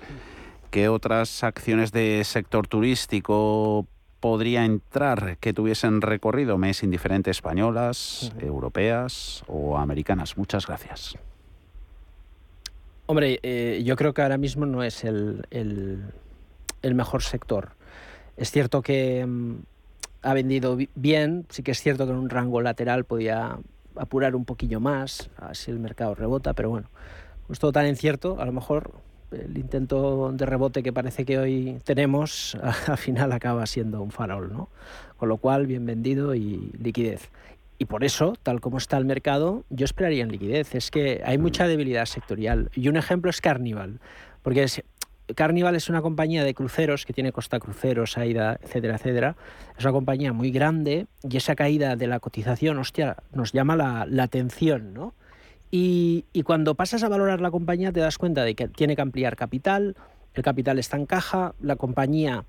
[0.71, 3.87] ¿Qué otras acciones de sector turístico
[4.21, 6.59] podría entrar que tuviesen recorrido?
[6.59, 10.37] ¿Me es indiferente españolas, europeas o americanas?
[10.37, 11.17] Muchas gracias.
[13.07, 15.45] Hombre, eh, yo creo que ahora mismo no es el,
[16.83, 17.71] mejor sector.
[18.37, 19.55] Es cierto que mm,
[20.23, 23.59] ha vendido bien, sí que es cierto que en un rango lateral podía
[23.95, 26.89] apurar un poquillo más, así el mercado rebota, pero bueno,
[27.49, 28.91] es todo tan incierto, a lo mejor
[29.33, 32.57] el intento de rebote que parece que hoy tenemos,
[32.87, 34.69] al final acaba siendo un farol, ¿no?
[35.17, 37.31] Con lo cual, bien vendido y liquidez.
[37.79, 40.75] Y por eso, tal como está el mercado, yo esperaría en liquidez.
[40.75, 42.71] Es que hay mucha debilidad sectorial.
[42.75, 44.01] Y un ejemplo es Carnival,
[44.43, 44.83] porque es,
[45.35, 49.37] Carnival es una compañía de cruceros que tiene Costa Cruceros, AIDA, etcétera, etcétera.
[49.77, 54.07] Es una compañía muy grande y esa caída de la cotización, hostia, nos llama la,
[54.09, 55.15] la atención, ¿no?
[55.71, 59.37] Y, cuando pasas a valorar la compañía te das cuenta de que tiene que ampliar
[59.37, 59.97] capital,
[60.35, 62.45] el capital está en caja, la compañía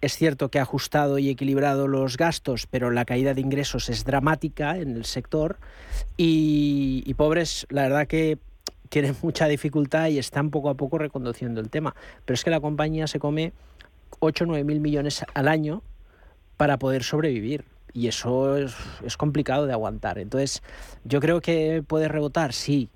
[0.00, 4.04] es cierto que ha ajustado y equilibrado los gastos, pero la caída de ingresos es
[4.04, 5.58] dramática en el sector
[6.16, 8.38] y, pobres, la verdad que
[8.88, 11.94] tienen mucha dificultad y están poco a poco reconduciendo el tema.
[12.24, 13.52] Pero es que la compañía se come
[14.20, 15.82] 8 o 9 mil millones al año
[16.56, 20.18] para poder sobrevivir y eso es, complicado de aguantar.
[20.18, 20.62] Entonces,
[21.04, 22.90] yo creo que puede rebotar, sí,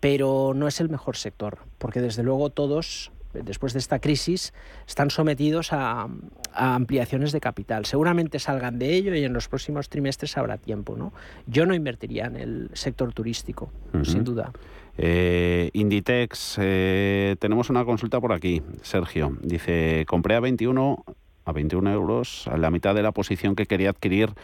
[0.00, 4.52] pero no es el mejor sector, porque desde luego todos después de esta crisis,
[4.88, 6.08] están sometidos a,
[6.52, 7.86] ampliaciones de capital.
[7.86, 10.96] Seguramente salgan de ello y en los próximos trimestres habrá tiempo.
[10.96, 11.12] ¿no?
[11.46, 13.70] Yo no invertiría en el sector turístico,
[14.02, 14.52] sin duda.
[14.98, 18.62] Eh, Inditex, eh, tenemos una consulta por aquí.
[18.82, 21.04] Sergio dice, compré a 21,
[21.44, 24.34] a 21 euros, a la mitad de la posición que quería adquirir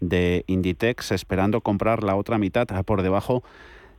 [0.00, 3.42] de Inditex, esperando comprar la otra mitad por debajo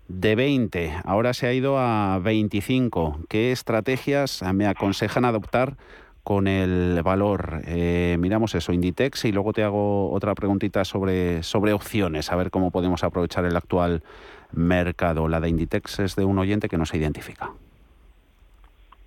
[0.08, 0.93] de 20.
[1.04, 3.20] Ahora se ha ido a 25.
[3.30, 5.78] ¿Qué estrategias me aconsejan adoptar
[6.24, 7.62] con el valor?
[7.66, 12.50] Eh, miramos eso, Inditex, y luego te hago otra preguntita sobre, sobre opciones, a ver
[12.50, 14.04] cómo podemos aprovechar el actual
[14.52, 15.28] mercado.
[15.28, 17.52] La de Inditex es de un oyente que no se identifica.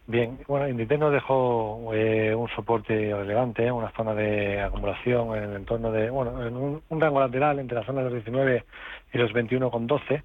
[0.07, 5.57] Bien, bueno, Inditex nos dejó eh, un soporte relevante, una zona de acumulación en el
[5.57, 8.65] entorno de, bueno, en un, rango lateral entre la zona de los 19
[9.13, 10.23] y los 21,12.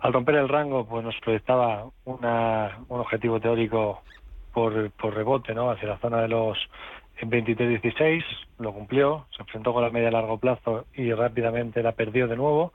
[0.00, 4.02] Al romper el rango, pues nos proyectaba una, un objetivo teórico
[4.52, 5.70] por, por rebote, ¿no?
[5.70, 6.58] Hacia la zona de los
[7.22, 8.24] 23-16,
[8.58, 12.36] lo cumplió, se enfrentó con la media a largo plazo y rápidamente la perdió de
[12.36, 12.72] nuevo.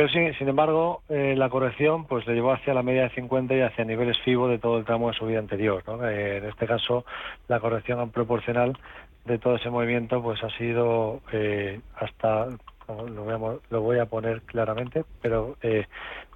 [0.00, 3.54] Pero sin, sin embargo, eh, la corrección pues le llevó hacia la media de 50
[3.54, 5.84] y hacia niveles FIBO de todo el tramo de subida anterior.
[6.04, 7.04] Eh, en este caso,
[7.48, 8.78] la corrección proporcional
[9.26, 12.46] de todo ese movimiento pues ha sido eh, hasta
[12.88, 15.58] lo voy, a, lo voy a poner claramente, pero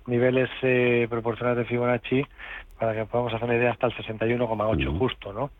[0.06, 0.50] niveles
[1.08, 2.26] proporcionales de Fibonacci
[2.78, 5.50] para que podamos hacer una idea, hasta el 61,8 justo, ¿no?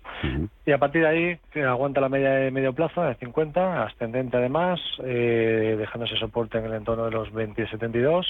[0.66, 4.80] Y a partir de ahí aguanta la media de medio plazo de 50, ascendente además,
[5.04, 8.26] eh, dejándose soporte en el entorno de los 20,72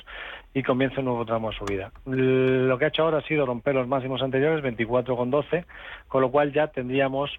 [0.52, 1.92] y comienza un nuevo tramo de subida.
[2.04, 5.64] Lo que ha hecho ahora ha sido romper los máximos anteriores, 24,12,
[6.08, 7.30] con lo cual ya tendríamos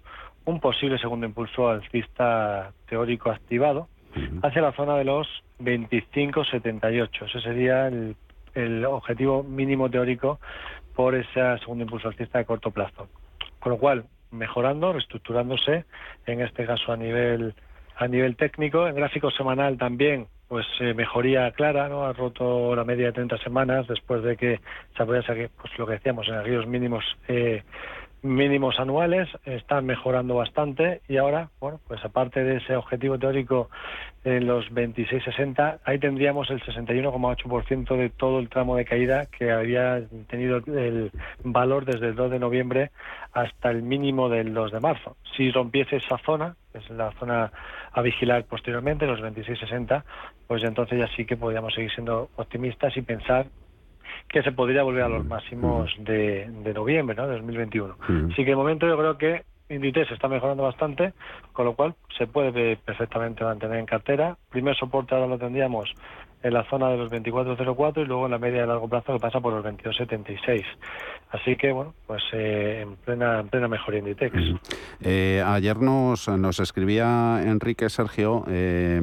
[0.44, 3.88] un posible segundo impulso alcista teórico activado
[4.42, 5.28] hacia la zona de los
[5.60, 7.26] 25,78.
[7.26, 8.16] Ese sería el,
[8.54, 10.40] el objetivo mínimo teórico
[10.96, 13.08] por ese segundo impulso alcista de corto plazo.
[13.60, 15.84] Con lo cual, mejorando, reestructurándose,
[16.26, 17.54] en este caso a nivel
[17.98, 22.04] a nivel técnico, en gráfico semanal también, pues eh, mejoría clara, ¿no?
[22.04, 24.60] Ha roto la media de 30 semanas después de que
[24.94, 27.62] se apoyase, pues lo que decíamos, en aquellos mínimos eh,
[28.26, 33.70] mínimos anuales, están mejorando bastante y ahora, bueno, pues aparte de ese objetivo teórico
[34.24, 40.02] en los 26.60, ahí tendríamos el 61,8% de todo el tramo de caída que había
[40.28, 41.12] tenido el
[41.44, 42.90] valor desde el 2 de noviembre
[43.32, 45.16] hasta el mínimo del 2 de marzo.
[45.36, 47.52] Si rompiese esa zona, es la zona
[47.92, 50.02] a vigilar posteriormente, los 26.60,
[50.46, 53.46] pues entonces ya sí que podríamos seguir siendo optimistas y pensar
[54.28, 57.26] que se podría volver a los máximos de, de noviembre ¿no?
[57.26, 57.96] de 2021.
[58.32, 61.12] Así que de momento yo creo que Inditex está mejorando bastante,
[61.52, 64.36] con lo cual se puede perfectamente mantener en cartera.
[64.50, 65.92] Primer soporte ahora lo tendríamos
[66.46, 69.18] en la zona de los 24.04 y luego en la media de largo plazo que
[69.18, 70.62] pasa por los 22.76.
[71.30, 74.36] Así que, bueno, pues eh, en, plena, en plena mejoría Inditex.
[75.00, 79.00] Eh, ayer nos, nos escribía Enrique Sergio eh,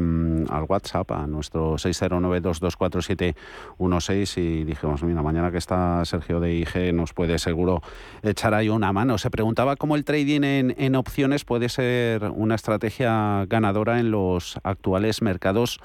[0.50, 7.12] al WhatsApp a nuestro 609224716 y dijimos, mira, mañana que está Sergio de IG nos
[7.14, 7.82] puede seguro
[8.22, 9.18] echar ahí una mano.
[9.18, 14.58] Se preguntaba cómo el trading en, en opciones puede ser una estrategia ganadora en los
[14.64, 15.82] actuales mercados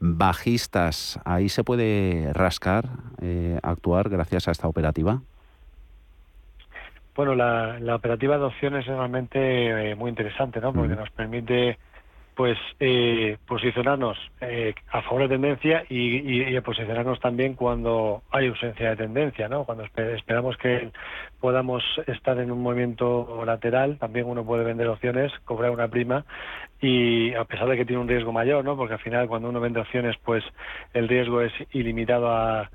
[0.00, 1.20] bajistas.
[1.24, 2.86] ¿Ahí se puede rascar,
[3.20, 5.20] eh, actuar gracias a esta operativa?
[7.14, 10.72] Bueno, la, operativa de opciones es realmente eh, muy interesante, ¿no?
[10.72, 11.76] Porque nos permite
[12.38, 18.96] pues eh, posicionarnos eh, a favor de tendencia y, posicionarnos también cuando hay ausencia de
[18.96, 19.64] tendencia, ¿no?
[19.64, 20.92] Cuando esperamos que
[21.40, 26.24] podamos estar en un movimiento lateral, también uno puede vender opciones, cobrar una prima
[26.80, 28.76] y a pesar de que tiene un riesgo mayor, ¿no?
[28.76, 30.44] Porque al final cuando uno vende opciones, pues
[30.94, 32.70] el riesgo es ilimitado a,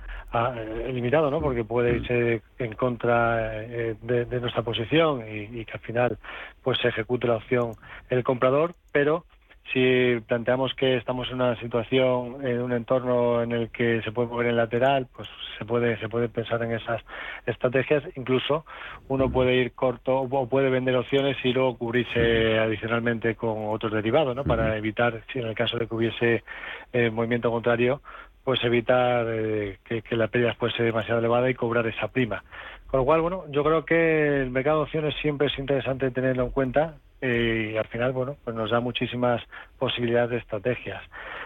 [0.91, 1.39] limitado, ¿no?
[1.39, 6.18] Porque puede irse en contra eh, de, nuestra posición y, y que al final
[6.64, 7.72] pues se ejecute la opción
[8.09, 9.24] el comprador, pero
[9.72, 14.28] si planteamos que estamos en una situación, en un entorno en el que se puede
[14.28, 17.01] mover en lateral, pues se puede, se puede pensar en esas
[17.45, 18.03] estrategias.
[18.16, 18.66] Incluso
[19.07, 24.36] uno puede ir corto o puede vender opciones y luego cubrirse adicionalmente con otros derivados,
[24.36, 24.43] ¿no?
[24.43, 26.43] Para evitar, si en el caso de que hubiese
[26.91, 28.01] eh, movimiento contrario,
[28.43, 32.43] pues evitar eh, que, la pérdida fuese demasiado elevada y cobrar esa prima.
[32.88, 36.43] Con lo cual, bueno, yo creo que el mercado de opciones siempre es interesante tenerlo
[36.43, 39.41] en cuenta y al final, bueno, pues nos da muchísimas
[39.80, 41.01] posibilidades de estrategias.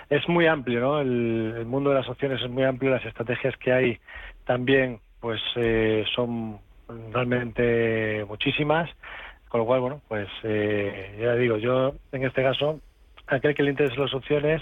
[0.09, 0.99] Es muy amplio, ¿no?
[0.99, 3.99] El, mundo de las opciones es muy amplio, las estrategias que hay
[4.45, 6.57] también, pues eh, son
[7.11, 8.89] realmente muchísimas,
[9.49, 12.79] con lo cual, bueno, pues eh, ya digo, yo en este caso,
[13.27, 14.61] aquel que le interese las opciones,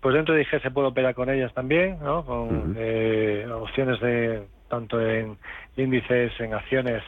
[0.00, 2.24] pues dentro de IG se puede operar con ellas también, ¿no?
[2.24, 2.76] Con
[3.52, 5.38] opciones de tanto en
[5.76, 7.02] índices, en acciones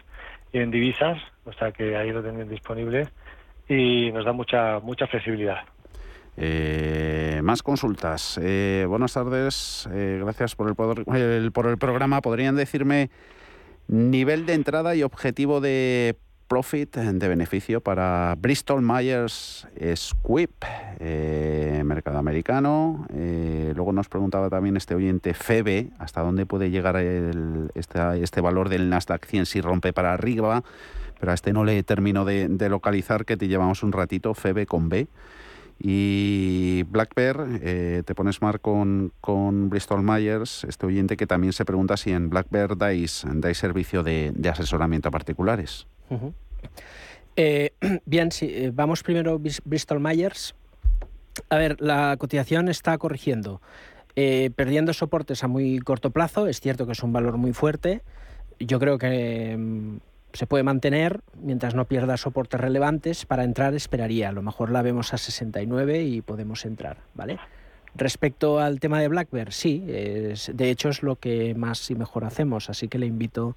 [0.53, 3.09] y en divisas, o sea que ahí lo tienen disponible
[3.71, 5.59] y nos da mucha mucha flexibilidad.
[6.37, 8.39] Eh, más consultas.
[8.43, 12.21] Eh, buenas tardes, eh, gracias por el, por el programa.
[12.21, 13.11] ¿Podrían decirme
[13.89, 16.16] nivel de entrada y objetivo de
[16.49, 20.51] profit, de beneficio para Bristol Myers Squibb,
[21.85, 23.07] mercado americano?
[23.12, 28.89] luego nos preguntaba también este oyente FEBE, hasta dónde puede llegar este, este valor del
[28.89, 30.64] Nasdaq 100 si rompe para arriba
[31.21, 34.89] pero a este no le termino de, localizar, que te llevamos un ratito, Febe con
[34.89, 35.07] B.
[35.83, 41.53] Y Black Bear, eh, te pones mar con, con, Bristol Myers, este oyente que también
[41.53, 45.87] se pregunta si en Black Bear dais, dais servicio de, asesoramiento a particulares.
[47.37, 47.73] Eh,
[48.07, 50.55] bien, si eh, vamos primero Bristol Myers.
[51.49, 53.62] A ver, la cotización está corrigiendo,
[54.14, 56.47] perdiendo soportes a muy corto plazo.
[56.47, 58.03] Es cierto que es un valor muy fuerte.
[58.59, 59.97] Yo creo que mm,
[60.33, 63.26] se puede mantener mientras no pierda soportes relevantes.
[63.26, 67.39] Para entrar esperaría, a lo mejor la vemos a 69 y podemos entrar, ¿vale?
[67.95, 72.70] Respecto al tema de Blackbird, sí, de hecho es lo que más y mejor hacemos,
[72.70, 73.57] así que le invito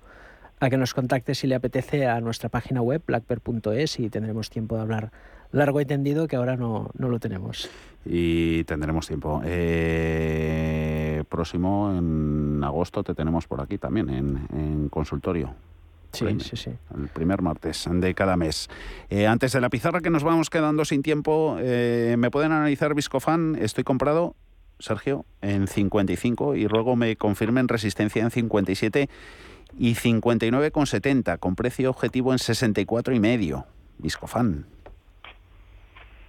[0.59, 4.75] a que nos contacte si le apetece a nuestra página web blackbird.es y tendremos tiempo
[4.75, 5.11] de hablar
[5.51, 7.69] largo y tendido que ahora no, lo tenemos.
[8.05, 9.41] Y tendremos tiempo.
[9.45, 15.53] Eh, próximo, en agosto, te tenemos por aquí también, en consultorio.
[16.13, 16.71] Sí, sí, sí.
[16.95, 18.69] El primer martes de cada mes.
[19.09, 22.93] Eh, antes de la pizarra que nos vamos quedando sin tiempo, eh, ¿me pueden analizar
[22.93, 23.57] Viscofan?
[23.59, 24.35] Estoy comprado,
[24.77, 29.09] Sergio, en 55 y luego me confirmen resistencia en 57
[29.79, 33.65] y 59,70 con precio objetivo en 64 y medio.
[33.97, 34.65] Viscofan.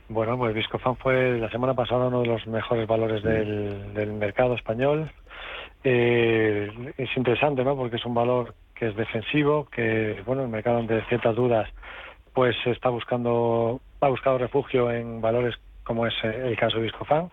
[0.08, 5.10] Bueno, pues Viscofan fue la semana pasada uno de los mejores valores del, mercado español.
[5.82, 7.76] Eh, es interesante, ¿no?
[7.76, 11.68] Porque es un valor que es defensivo, que bueno, el mercado ante ciertas dudas
[12.32, 15.54] pues está buscando ha buscado refugio en valores
[15.84, 17.30] como es eh, el caso de Viscofan.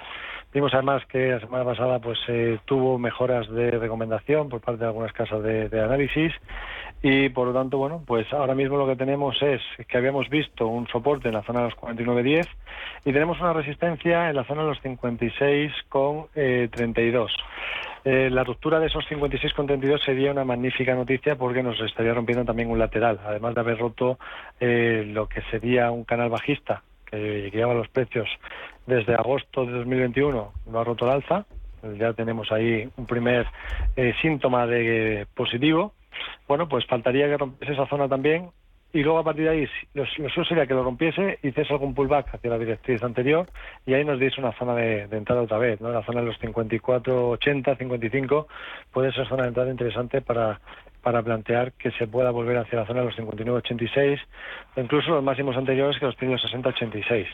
[0.53, 4.87] Vimos además que la semana pasada pues eh, tuvo mejoras de recomendación por parte de
[4.87, 6.33] algunas casas de, de, análisis
[7.03, 10.67] y por lo tanto, bueno, pues ahora mismo lo que tenemos es que habíamos visto
[10.67, 12.47] un soporte en la zona de los 49.10
[13.05, 16.29] y tenemos una resistencia en la zona de los 56,32.
[16.35, 16.69] Eh,
[18.03, 22.69] eh, la ruptura de esos 56,32 sería una magnífica noticia porque nos estaría rompiendo también
[22.69, 24.17] un lateral, además de haber roto
[24.59, 28.27] eh, lo que sería un canal bajista que guiaba los precios
[28.87, 31.45] desde agosto de 2021, lo ha roto el alza,
[31.97, 33.47] ya tenemos ahí un primer
[33.95, 35.93] eh, síntoma de positivo.
[36.47, 38.49] Bueno, pues faltaría que rompiese esa zona también
[38.93, 42.35] y luego a partir de ahí lo, suyo sería que lo rompiese, hiciese algún pullback
[42.35, 43.47] hacia la directriz anterior
[43.85, 45.91] y ahí nos diese una zona de, entrada otra vez, ¿no?
[45.91, 48.47] La zona de los 54, 80, 55
[48.91, 50.59] puede ser zona de entrada interesante para
[51.01, 54.19] para plantear que se pueda volver hacia la zona de los 59-86,
[54.75, 57.25] incluso los máximos anteriores que los tiene los 60-86.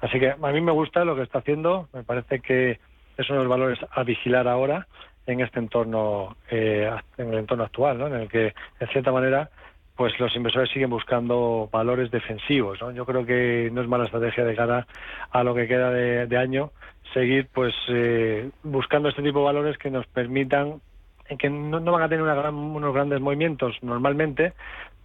[0.00, 2.80] Así que a mí me gusta lo que está haciendo, me parece que
[3.18, 4.86] es uno de los valores a vigilar ahora
[5.26, 8.06] en este entorno, eh, en el entorno actual, ¿no?
[8.08, 9.50] en el que, en cierta manera,
[9.96, 12.80] pues los inversores siguen buscando valores defensivos.
[12.80, 12.90] ¿no?
[12.90, 14.86] Yo creo que no es mala estrategia de cara
[15.30, 16.70] a lo que queda de, año
[17.12, 20.80] seguir pues eh, buscando este tipo de valores que nos permitan
[21.38, 24.52] que no, van a tener unos grandes movimientos normalmente,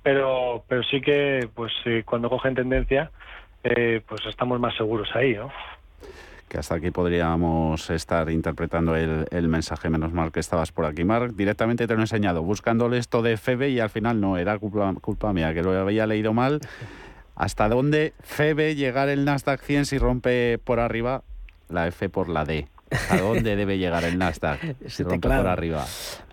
[0.02, 3.12] pero pero sí que pues eh, cuando cogen tendencia
[3.64, 5.52] eh, pues estamos más seguros ahí, ¿no?
[6.48, 9.90] Que hasta aquí podríamos estar interpretando el, mensaje.
[9.90, 11.34] Menos mal que estabas por aquí, Marc.
[11.36, 14.94] Directamente te lo he enseñado, buscándole esto de Febe y al final no, era culpa,
[15.02, 16.62] culpa mía, que lo había leído mal.
[17.36, 21.24] ¿Hasta dónde Febe llegar el Nasdaq 100 si rompe por arriba
[21.68, 22.68] la F por la D?
[23.10, 25.86] ¿A dónde debe llegar el Nasdaq si rompe por arriba?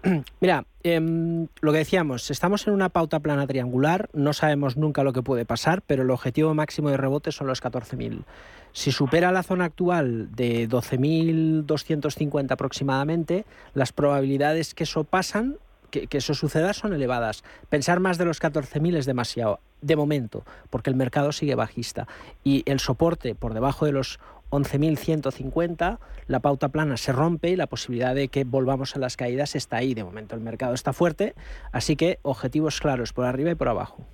[0.40, 5.12] Mira, em, lo que decíamos, estamos en una pauta plana triangular, no sabemos nunca lo
[5.12, 8.24] que puede pasar, pero el objetivo máximo de rebote son los 14.000.
[8.72, 15.56] Si supera la zona actual de 12.250 aproximadamente, las probabilidades que eso pasan
[15.90, 17.44] que, que, eso suceda son elevadas.
[17.68, 22.08] Pensar más de los 14.000 es demasiado, de momento, porque el mercado sigue bajista.
[22.44, 24.18] Y el soporte por debajo de los
[24.52, 25.98] 11.150,
[26.28, 29.78] la pauta plana se rompe y la posibilidad de que volvamos a las caídas está
[29.78, 29.94] ahí.
[29.94, 31.34] De momento el mercado está fuerte,
[31.72, 34.06] así que objetivos claros por arriba y por abajo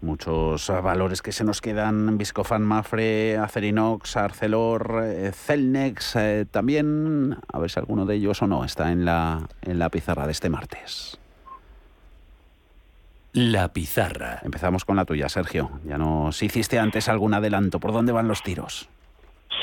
[0.00, 7.58] muchos valores que se nos quedan, Viscofan, Mafre, Acerinox, Arcelor, eh, Celnex, eh, también, a
[7.60, 10.50] ver si alguno de ellos o no está en la, en la pizarra de este
[10.50, 11.18] martes.
[13.32, 14.40] La pizarra.
[14.42, 15.70] Empezamos con la tuya, Sergio.
[15.86, 17.80] Ya nos hiciste antes algún adelanto.
[17.80, 18.90] ¿Por dónde van los tiros?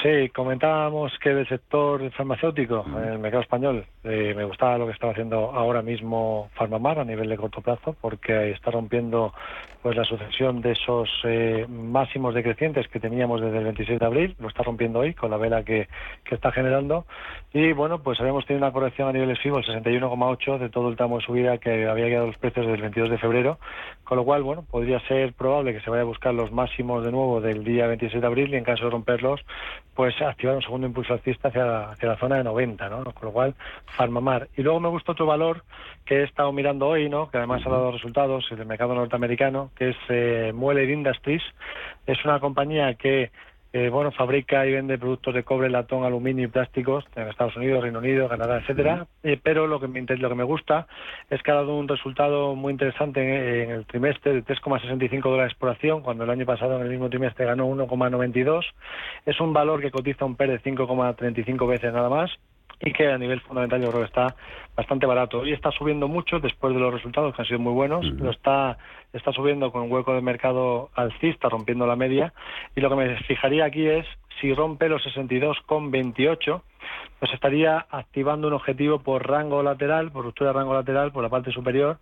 [0.01, 4.93] Sí, comentábamos que del sector farmacéutico, en el mercado español, eh, me gustaba lo que
[4.93, 9.33] estaba haciendo ahora mismo Farmamar a nivel de corto plazo, porque está rompiendo
[9.81, 14.35] pues la sucesión de esos eh, máximos decrecientes que teníamos desde el 26 de abril,
[14.39, 15.87] lo está rompiendo hoy con la vela que,
[16.23, 17.05] que está generando.
[17.53, 20.95] Y bueno, pues habíamos tenido una corrección a niveles FIBO, el 61,8 de todo el
[20.95, 23.59] tramo de subida que había llegado los precios desde el 22 de febrero,
[24.03, 27.11] con lo cual, bueno, podría ser probable que se vaya a buscar los máximos de
[27.11, 29.41] nuevo del día 26 de abril y en caso de romperlos,
[29.95, 33.03] pues activar un segundo impulso alcista hacia, hacia la zona de 90, ¿no?
[33.03, 33.55] Con lo cual,
[33.97, 34.47] Farmamar.
[34.55, 35.63] Y luego me gusta otro valor
[36.05, 37.29] que he estado mirando hoy, ¿no?
[37.29, 41.43] Que además ha dado resultados en el mercado norteamericano, que es eh, Mueller Industries.
[42.07, 43.31] Es una compañía que
[43.71, 47.83] eh, bueno, fabrica y vende productos de cobre, latón, aluminio y plásticos en Estados Unidos,
[47.83, 49.05] Reino Unido, Canadá, etcétera.
[49.21, 50.87] Eh, pero lo que, me, lo que me gusta
[51.29, 55.53] es que ha dado un resultado muy interesante en, en el trimestre de 3,65 dólares
[55.53, 58.65] por acción, cuando el año pasado en el mismo trimestre ganó 1,92.
[59.25, 62.31] Es un valor que cotiza un PER de 5,35 veces nada más
[62.81, 64.35] y que a nivel fundamental yo creo que está
[64.75, 65.45] bastante barato.
[65.45, 68.05] Y está subiendo mucho después de los resultados que han sido muy buenos.
[68.05, 68.77] Lo está,
[69.11, 72.33] está subiendo con un hueco de mercado alcista, rompiendo la media.
[72.75, 74.05] Y lo que me fijaría aquí es
[74.39, 76.61] si rompe los 62,28,
[77.19, 81.29] pues estaría activando un objetivo por rango lateral, por ruptura de rango lateral, por la
[81.29, 81.97] parte superior,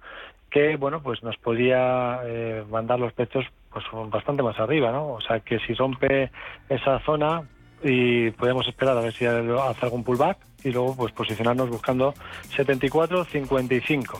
[0.51, 5.13] que bueno, pues nos podría eh, mandar los precios pues bastante más arriba, ¿no?
[5.13, 6.32] O sea que si rompe
[6.69, 7.43] esa zona,
[7.88, 12.13] y podemos esperar a ver si hace algún pullback y luego pues posicionarnos buscando
[12.55, 14.19] 74-55.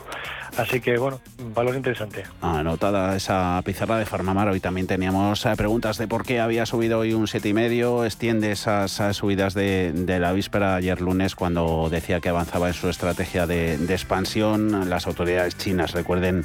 [0.56, 1.20] Así que bueno,
[1.54, 2.24] valor interesante.
[2.40, 7.00] Anotada esa pizarra de Farmamar, hoy también teníamos eh, preguntas de por qué había subido
[7.00, 12.68] hoy un 7,5, extiende esas, subidas de, la víspera ayer lunes cuando decía que avanzaba
[12.68, 14.88] en su estrategia de, de expansión.
[14.88, 16.44] Las autoridades chinas, recuerden,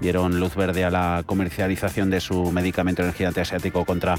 [0.00, 4.16] dieron luz verde a la comercialización de su medicamento en el gigante asiático contra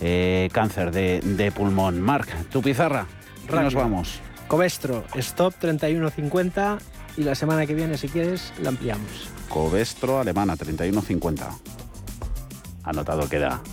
[0.00, 2.00] eh, cáncer de, pulmón.
[2.00, 3.06] Marc, tu pizarra,
[3.50, 4.20] nos vamos?
[4.46, 6.78] Covestro, stop 31.50
[7.16, 9.28] y la semana que viene, si quieres, la ampliamos.
[9.48, 11.46] Covestro alemana, 31.50.
[12.84, 13.60] Anotado queda.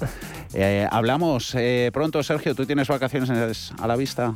[0.58, 2.56] Eh, hablamos eh, pronto, Sergio.
[2.56, 4.34] ¿Tú tienes vacaciones a la vista?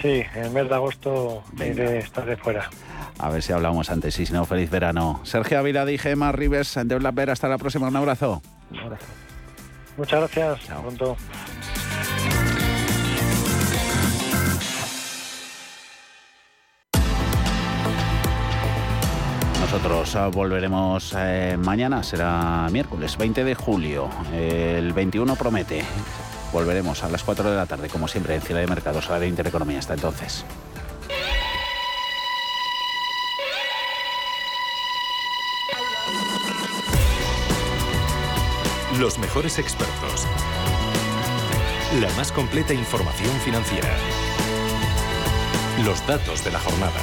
[0.00, 2.70] Sí, en el mes de agosto de estar de fuera.
[3.18, 4.18] A ver si hablamos antes.
[4.18, 5.20] Y si no, feliz verano.
[5.24, 7.88] Sergio Ávila, dije más Rivers de Black Hasta la próxima.
[7.88, 8.42] Un abrazo.
[8.70, 9.06] Un abrazo.
[9.96, 10.66] Muchas gracias.
[10.66, 10.82] Chao.
[10.82, 11.16] Pronto.
[19.60, 24.08] Nosotros ah, volveremos eh, mañana, será miércoles 20 de julio.
[24.32, 25.82] El 21 promete.
[26.52, 29.18] Volveremos a las 4 de la tarde, como siempre, en Ciudad de Mercados, a la
[29.18, 29.80] de Intereconomía.
[29.80, 30.44] Hasta entonces.
[38.98, 40.24] Los mejores expertos.
[42.00, 43.88] La más completa información financiera.
[45.84, 47.00] Los datos de la jornada.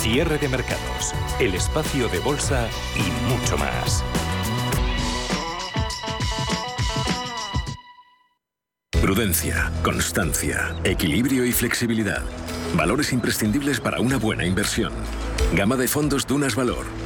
[0.00, 1.14] Cierre de mercados.
[1.40, 4.04] El espacio de bolsa y mucho más.
[9.00, 12.22] Prudencia, constancia, equilibrio y flexibilidad.
[12.74, 14.92] Valores imprescindibles para una buena inversión.
[15.54, 17.05] Gama de fondos Dunas Valor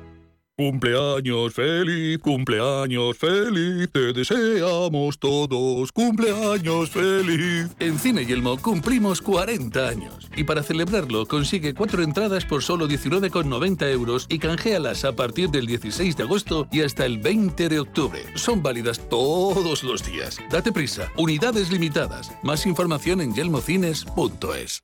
[0.61, 7.71] Cumpleaños feliz, cumpleaños feliz, te deseamos todos, cumpleaños feliz.
[7.79, 13.91] En Cine Yelmo cumplimos 40 años y para celebrarlo consigue cuatro entradas por solo 19,90
[13.91, 18.21] euros y canjealas a partir del 16 de agosto y hasta el 20 de octubre.
[18.35, 20.37] Son válidas todos los días.
[20.51, 22.31] Date prisa, unidades limitadas.
[22.43, 24.83] Más información en yelmocines.es.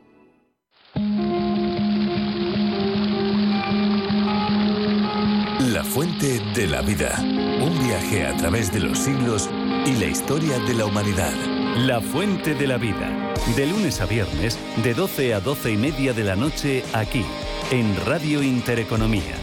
[5.69, 7.19] La fuente de la vida.
[7.19, 9.47] Un viaje a través de los siglos
[9.85, 11.31] y la historia de la humanidad.
[11.77, 13.31] La Fuente de la Vida.
[13.55, 17.23] De lunes a viernes, de 12 a 12 y media de la noche, aquí,
[17.69, 19.35] en Radio Intereconomía.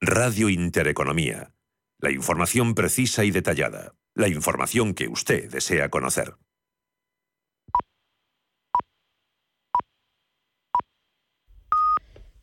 [0.00, 1.52] Radio Intereconomía.
[2.00, 3.94] La información precisa y detallada.
[4.12, 6.34] La información que usted desea conocer.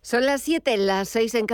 [0.06, 1.44] Son las 7, las 6 en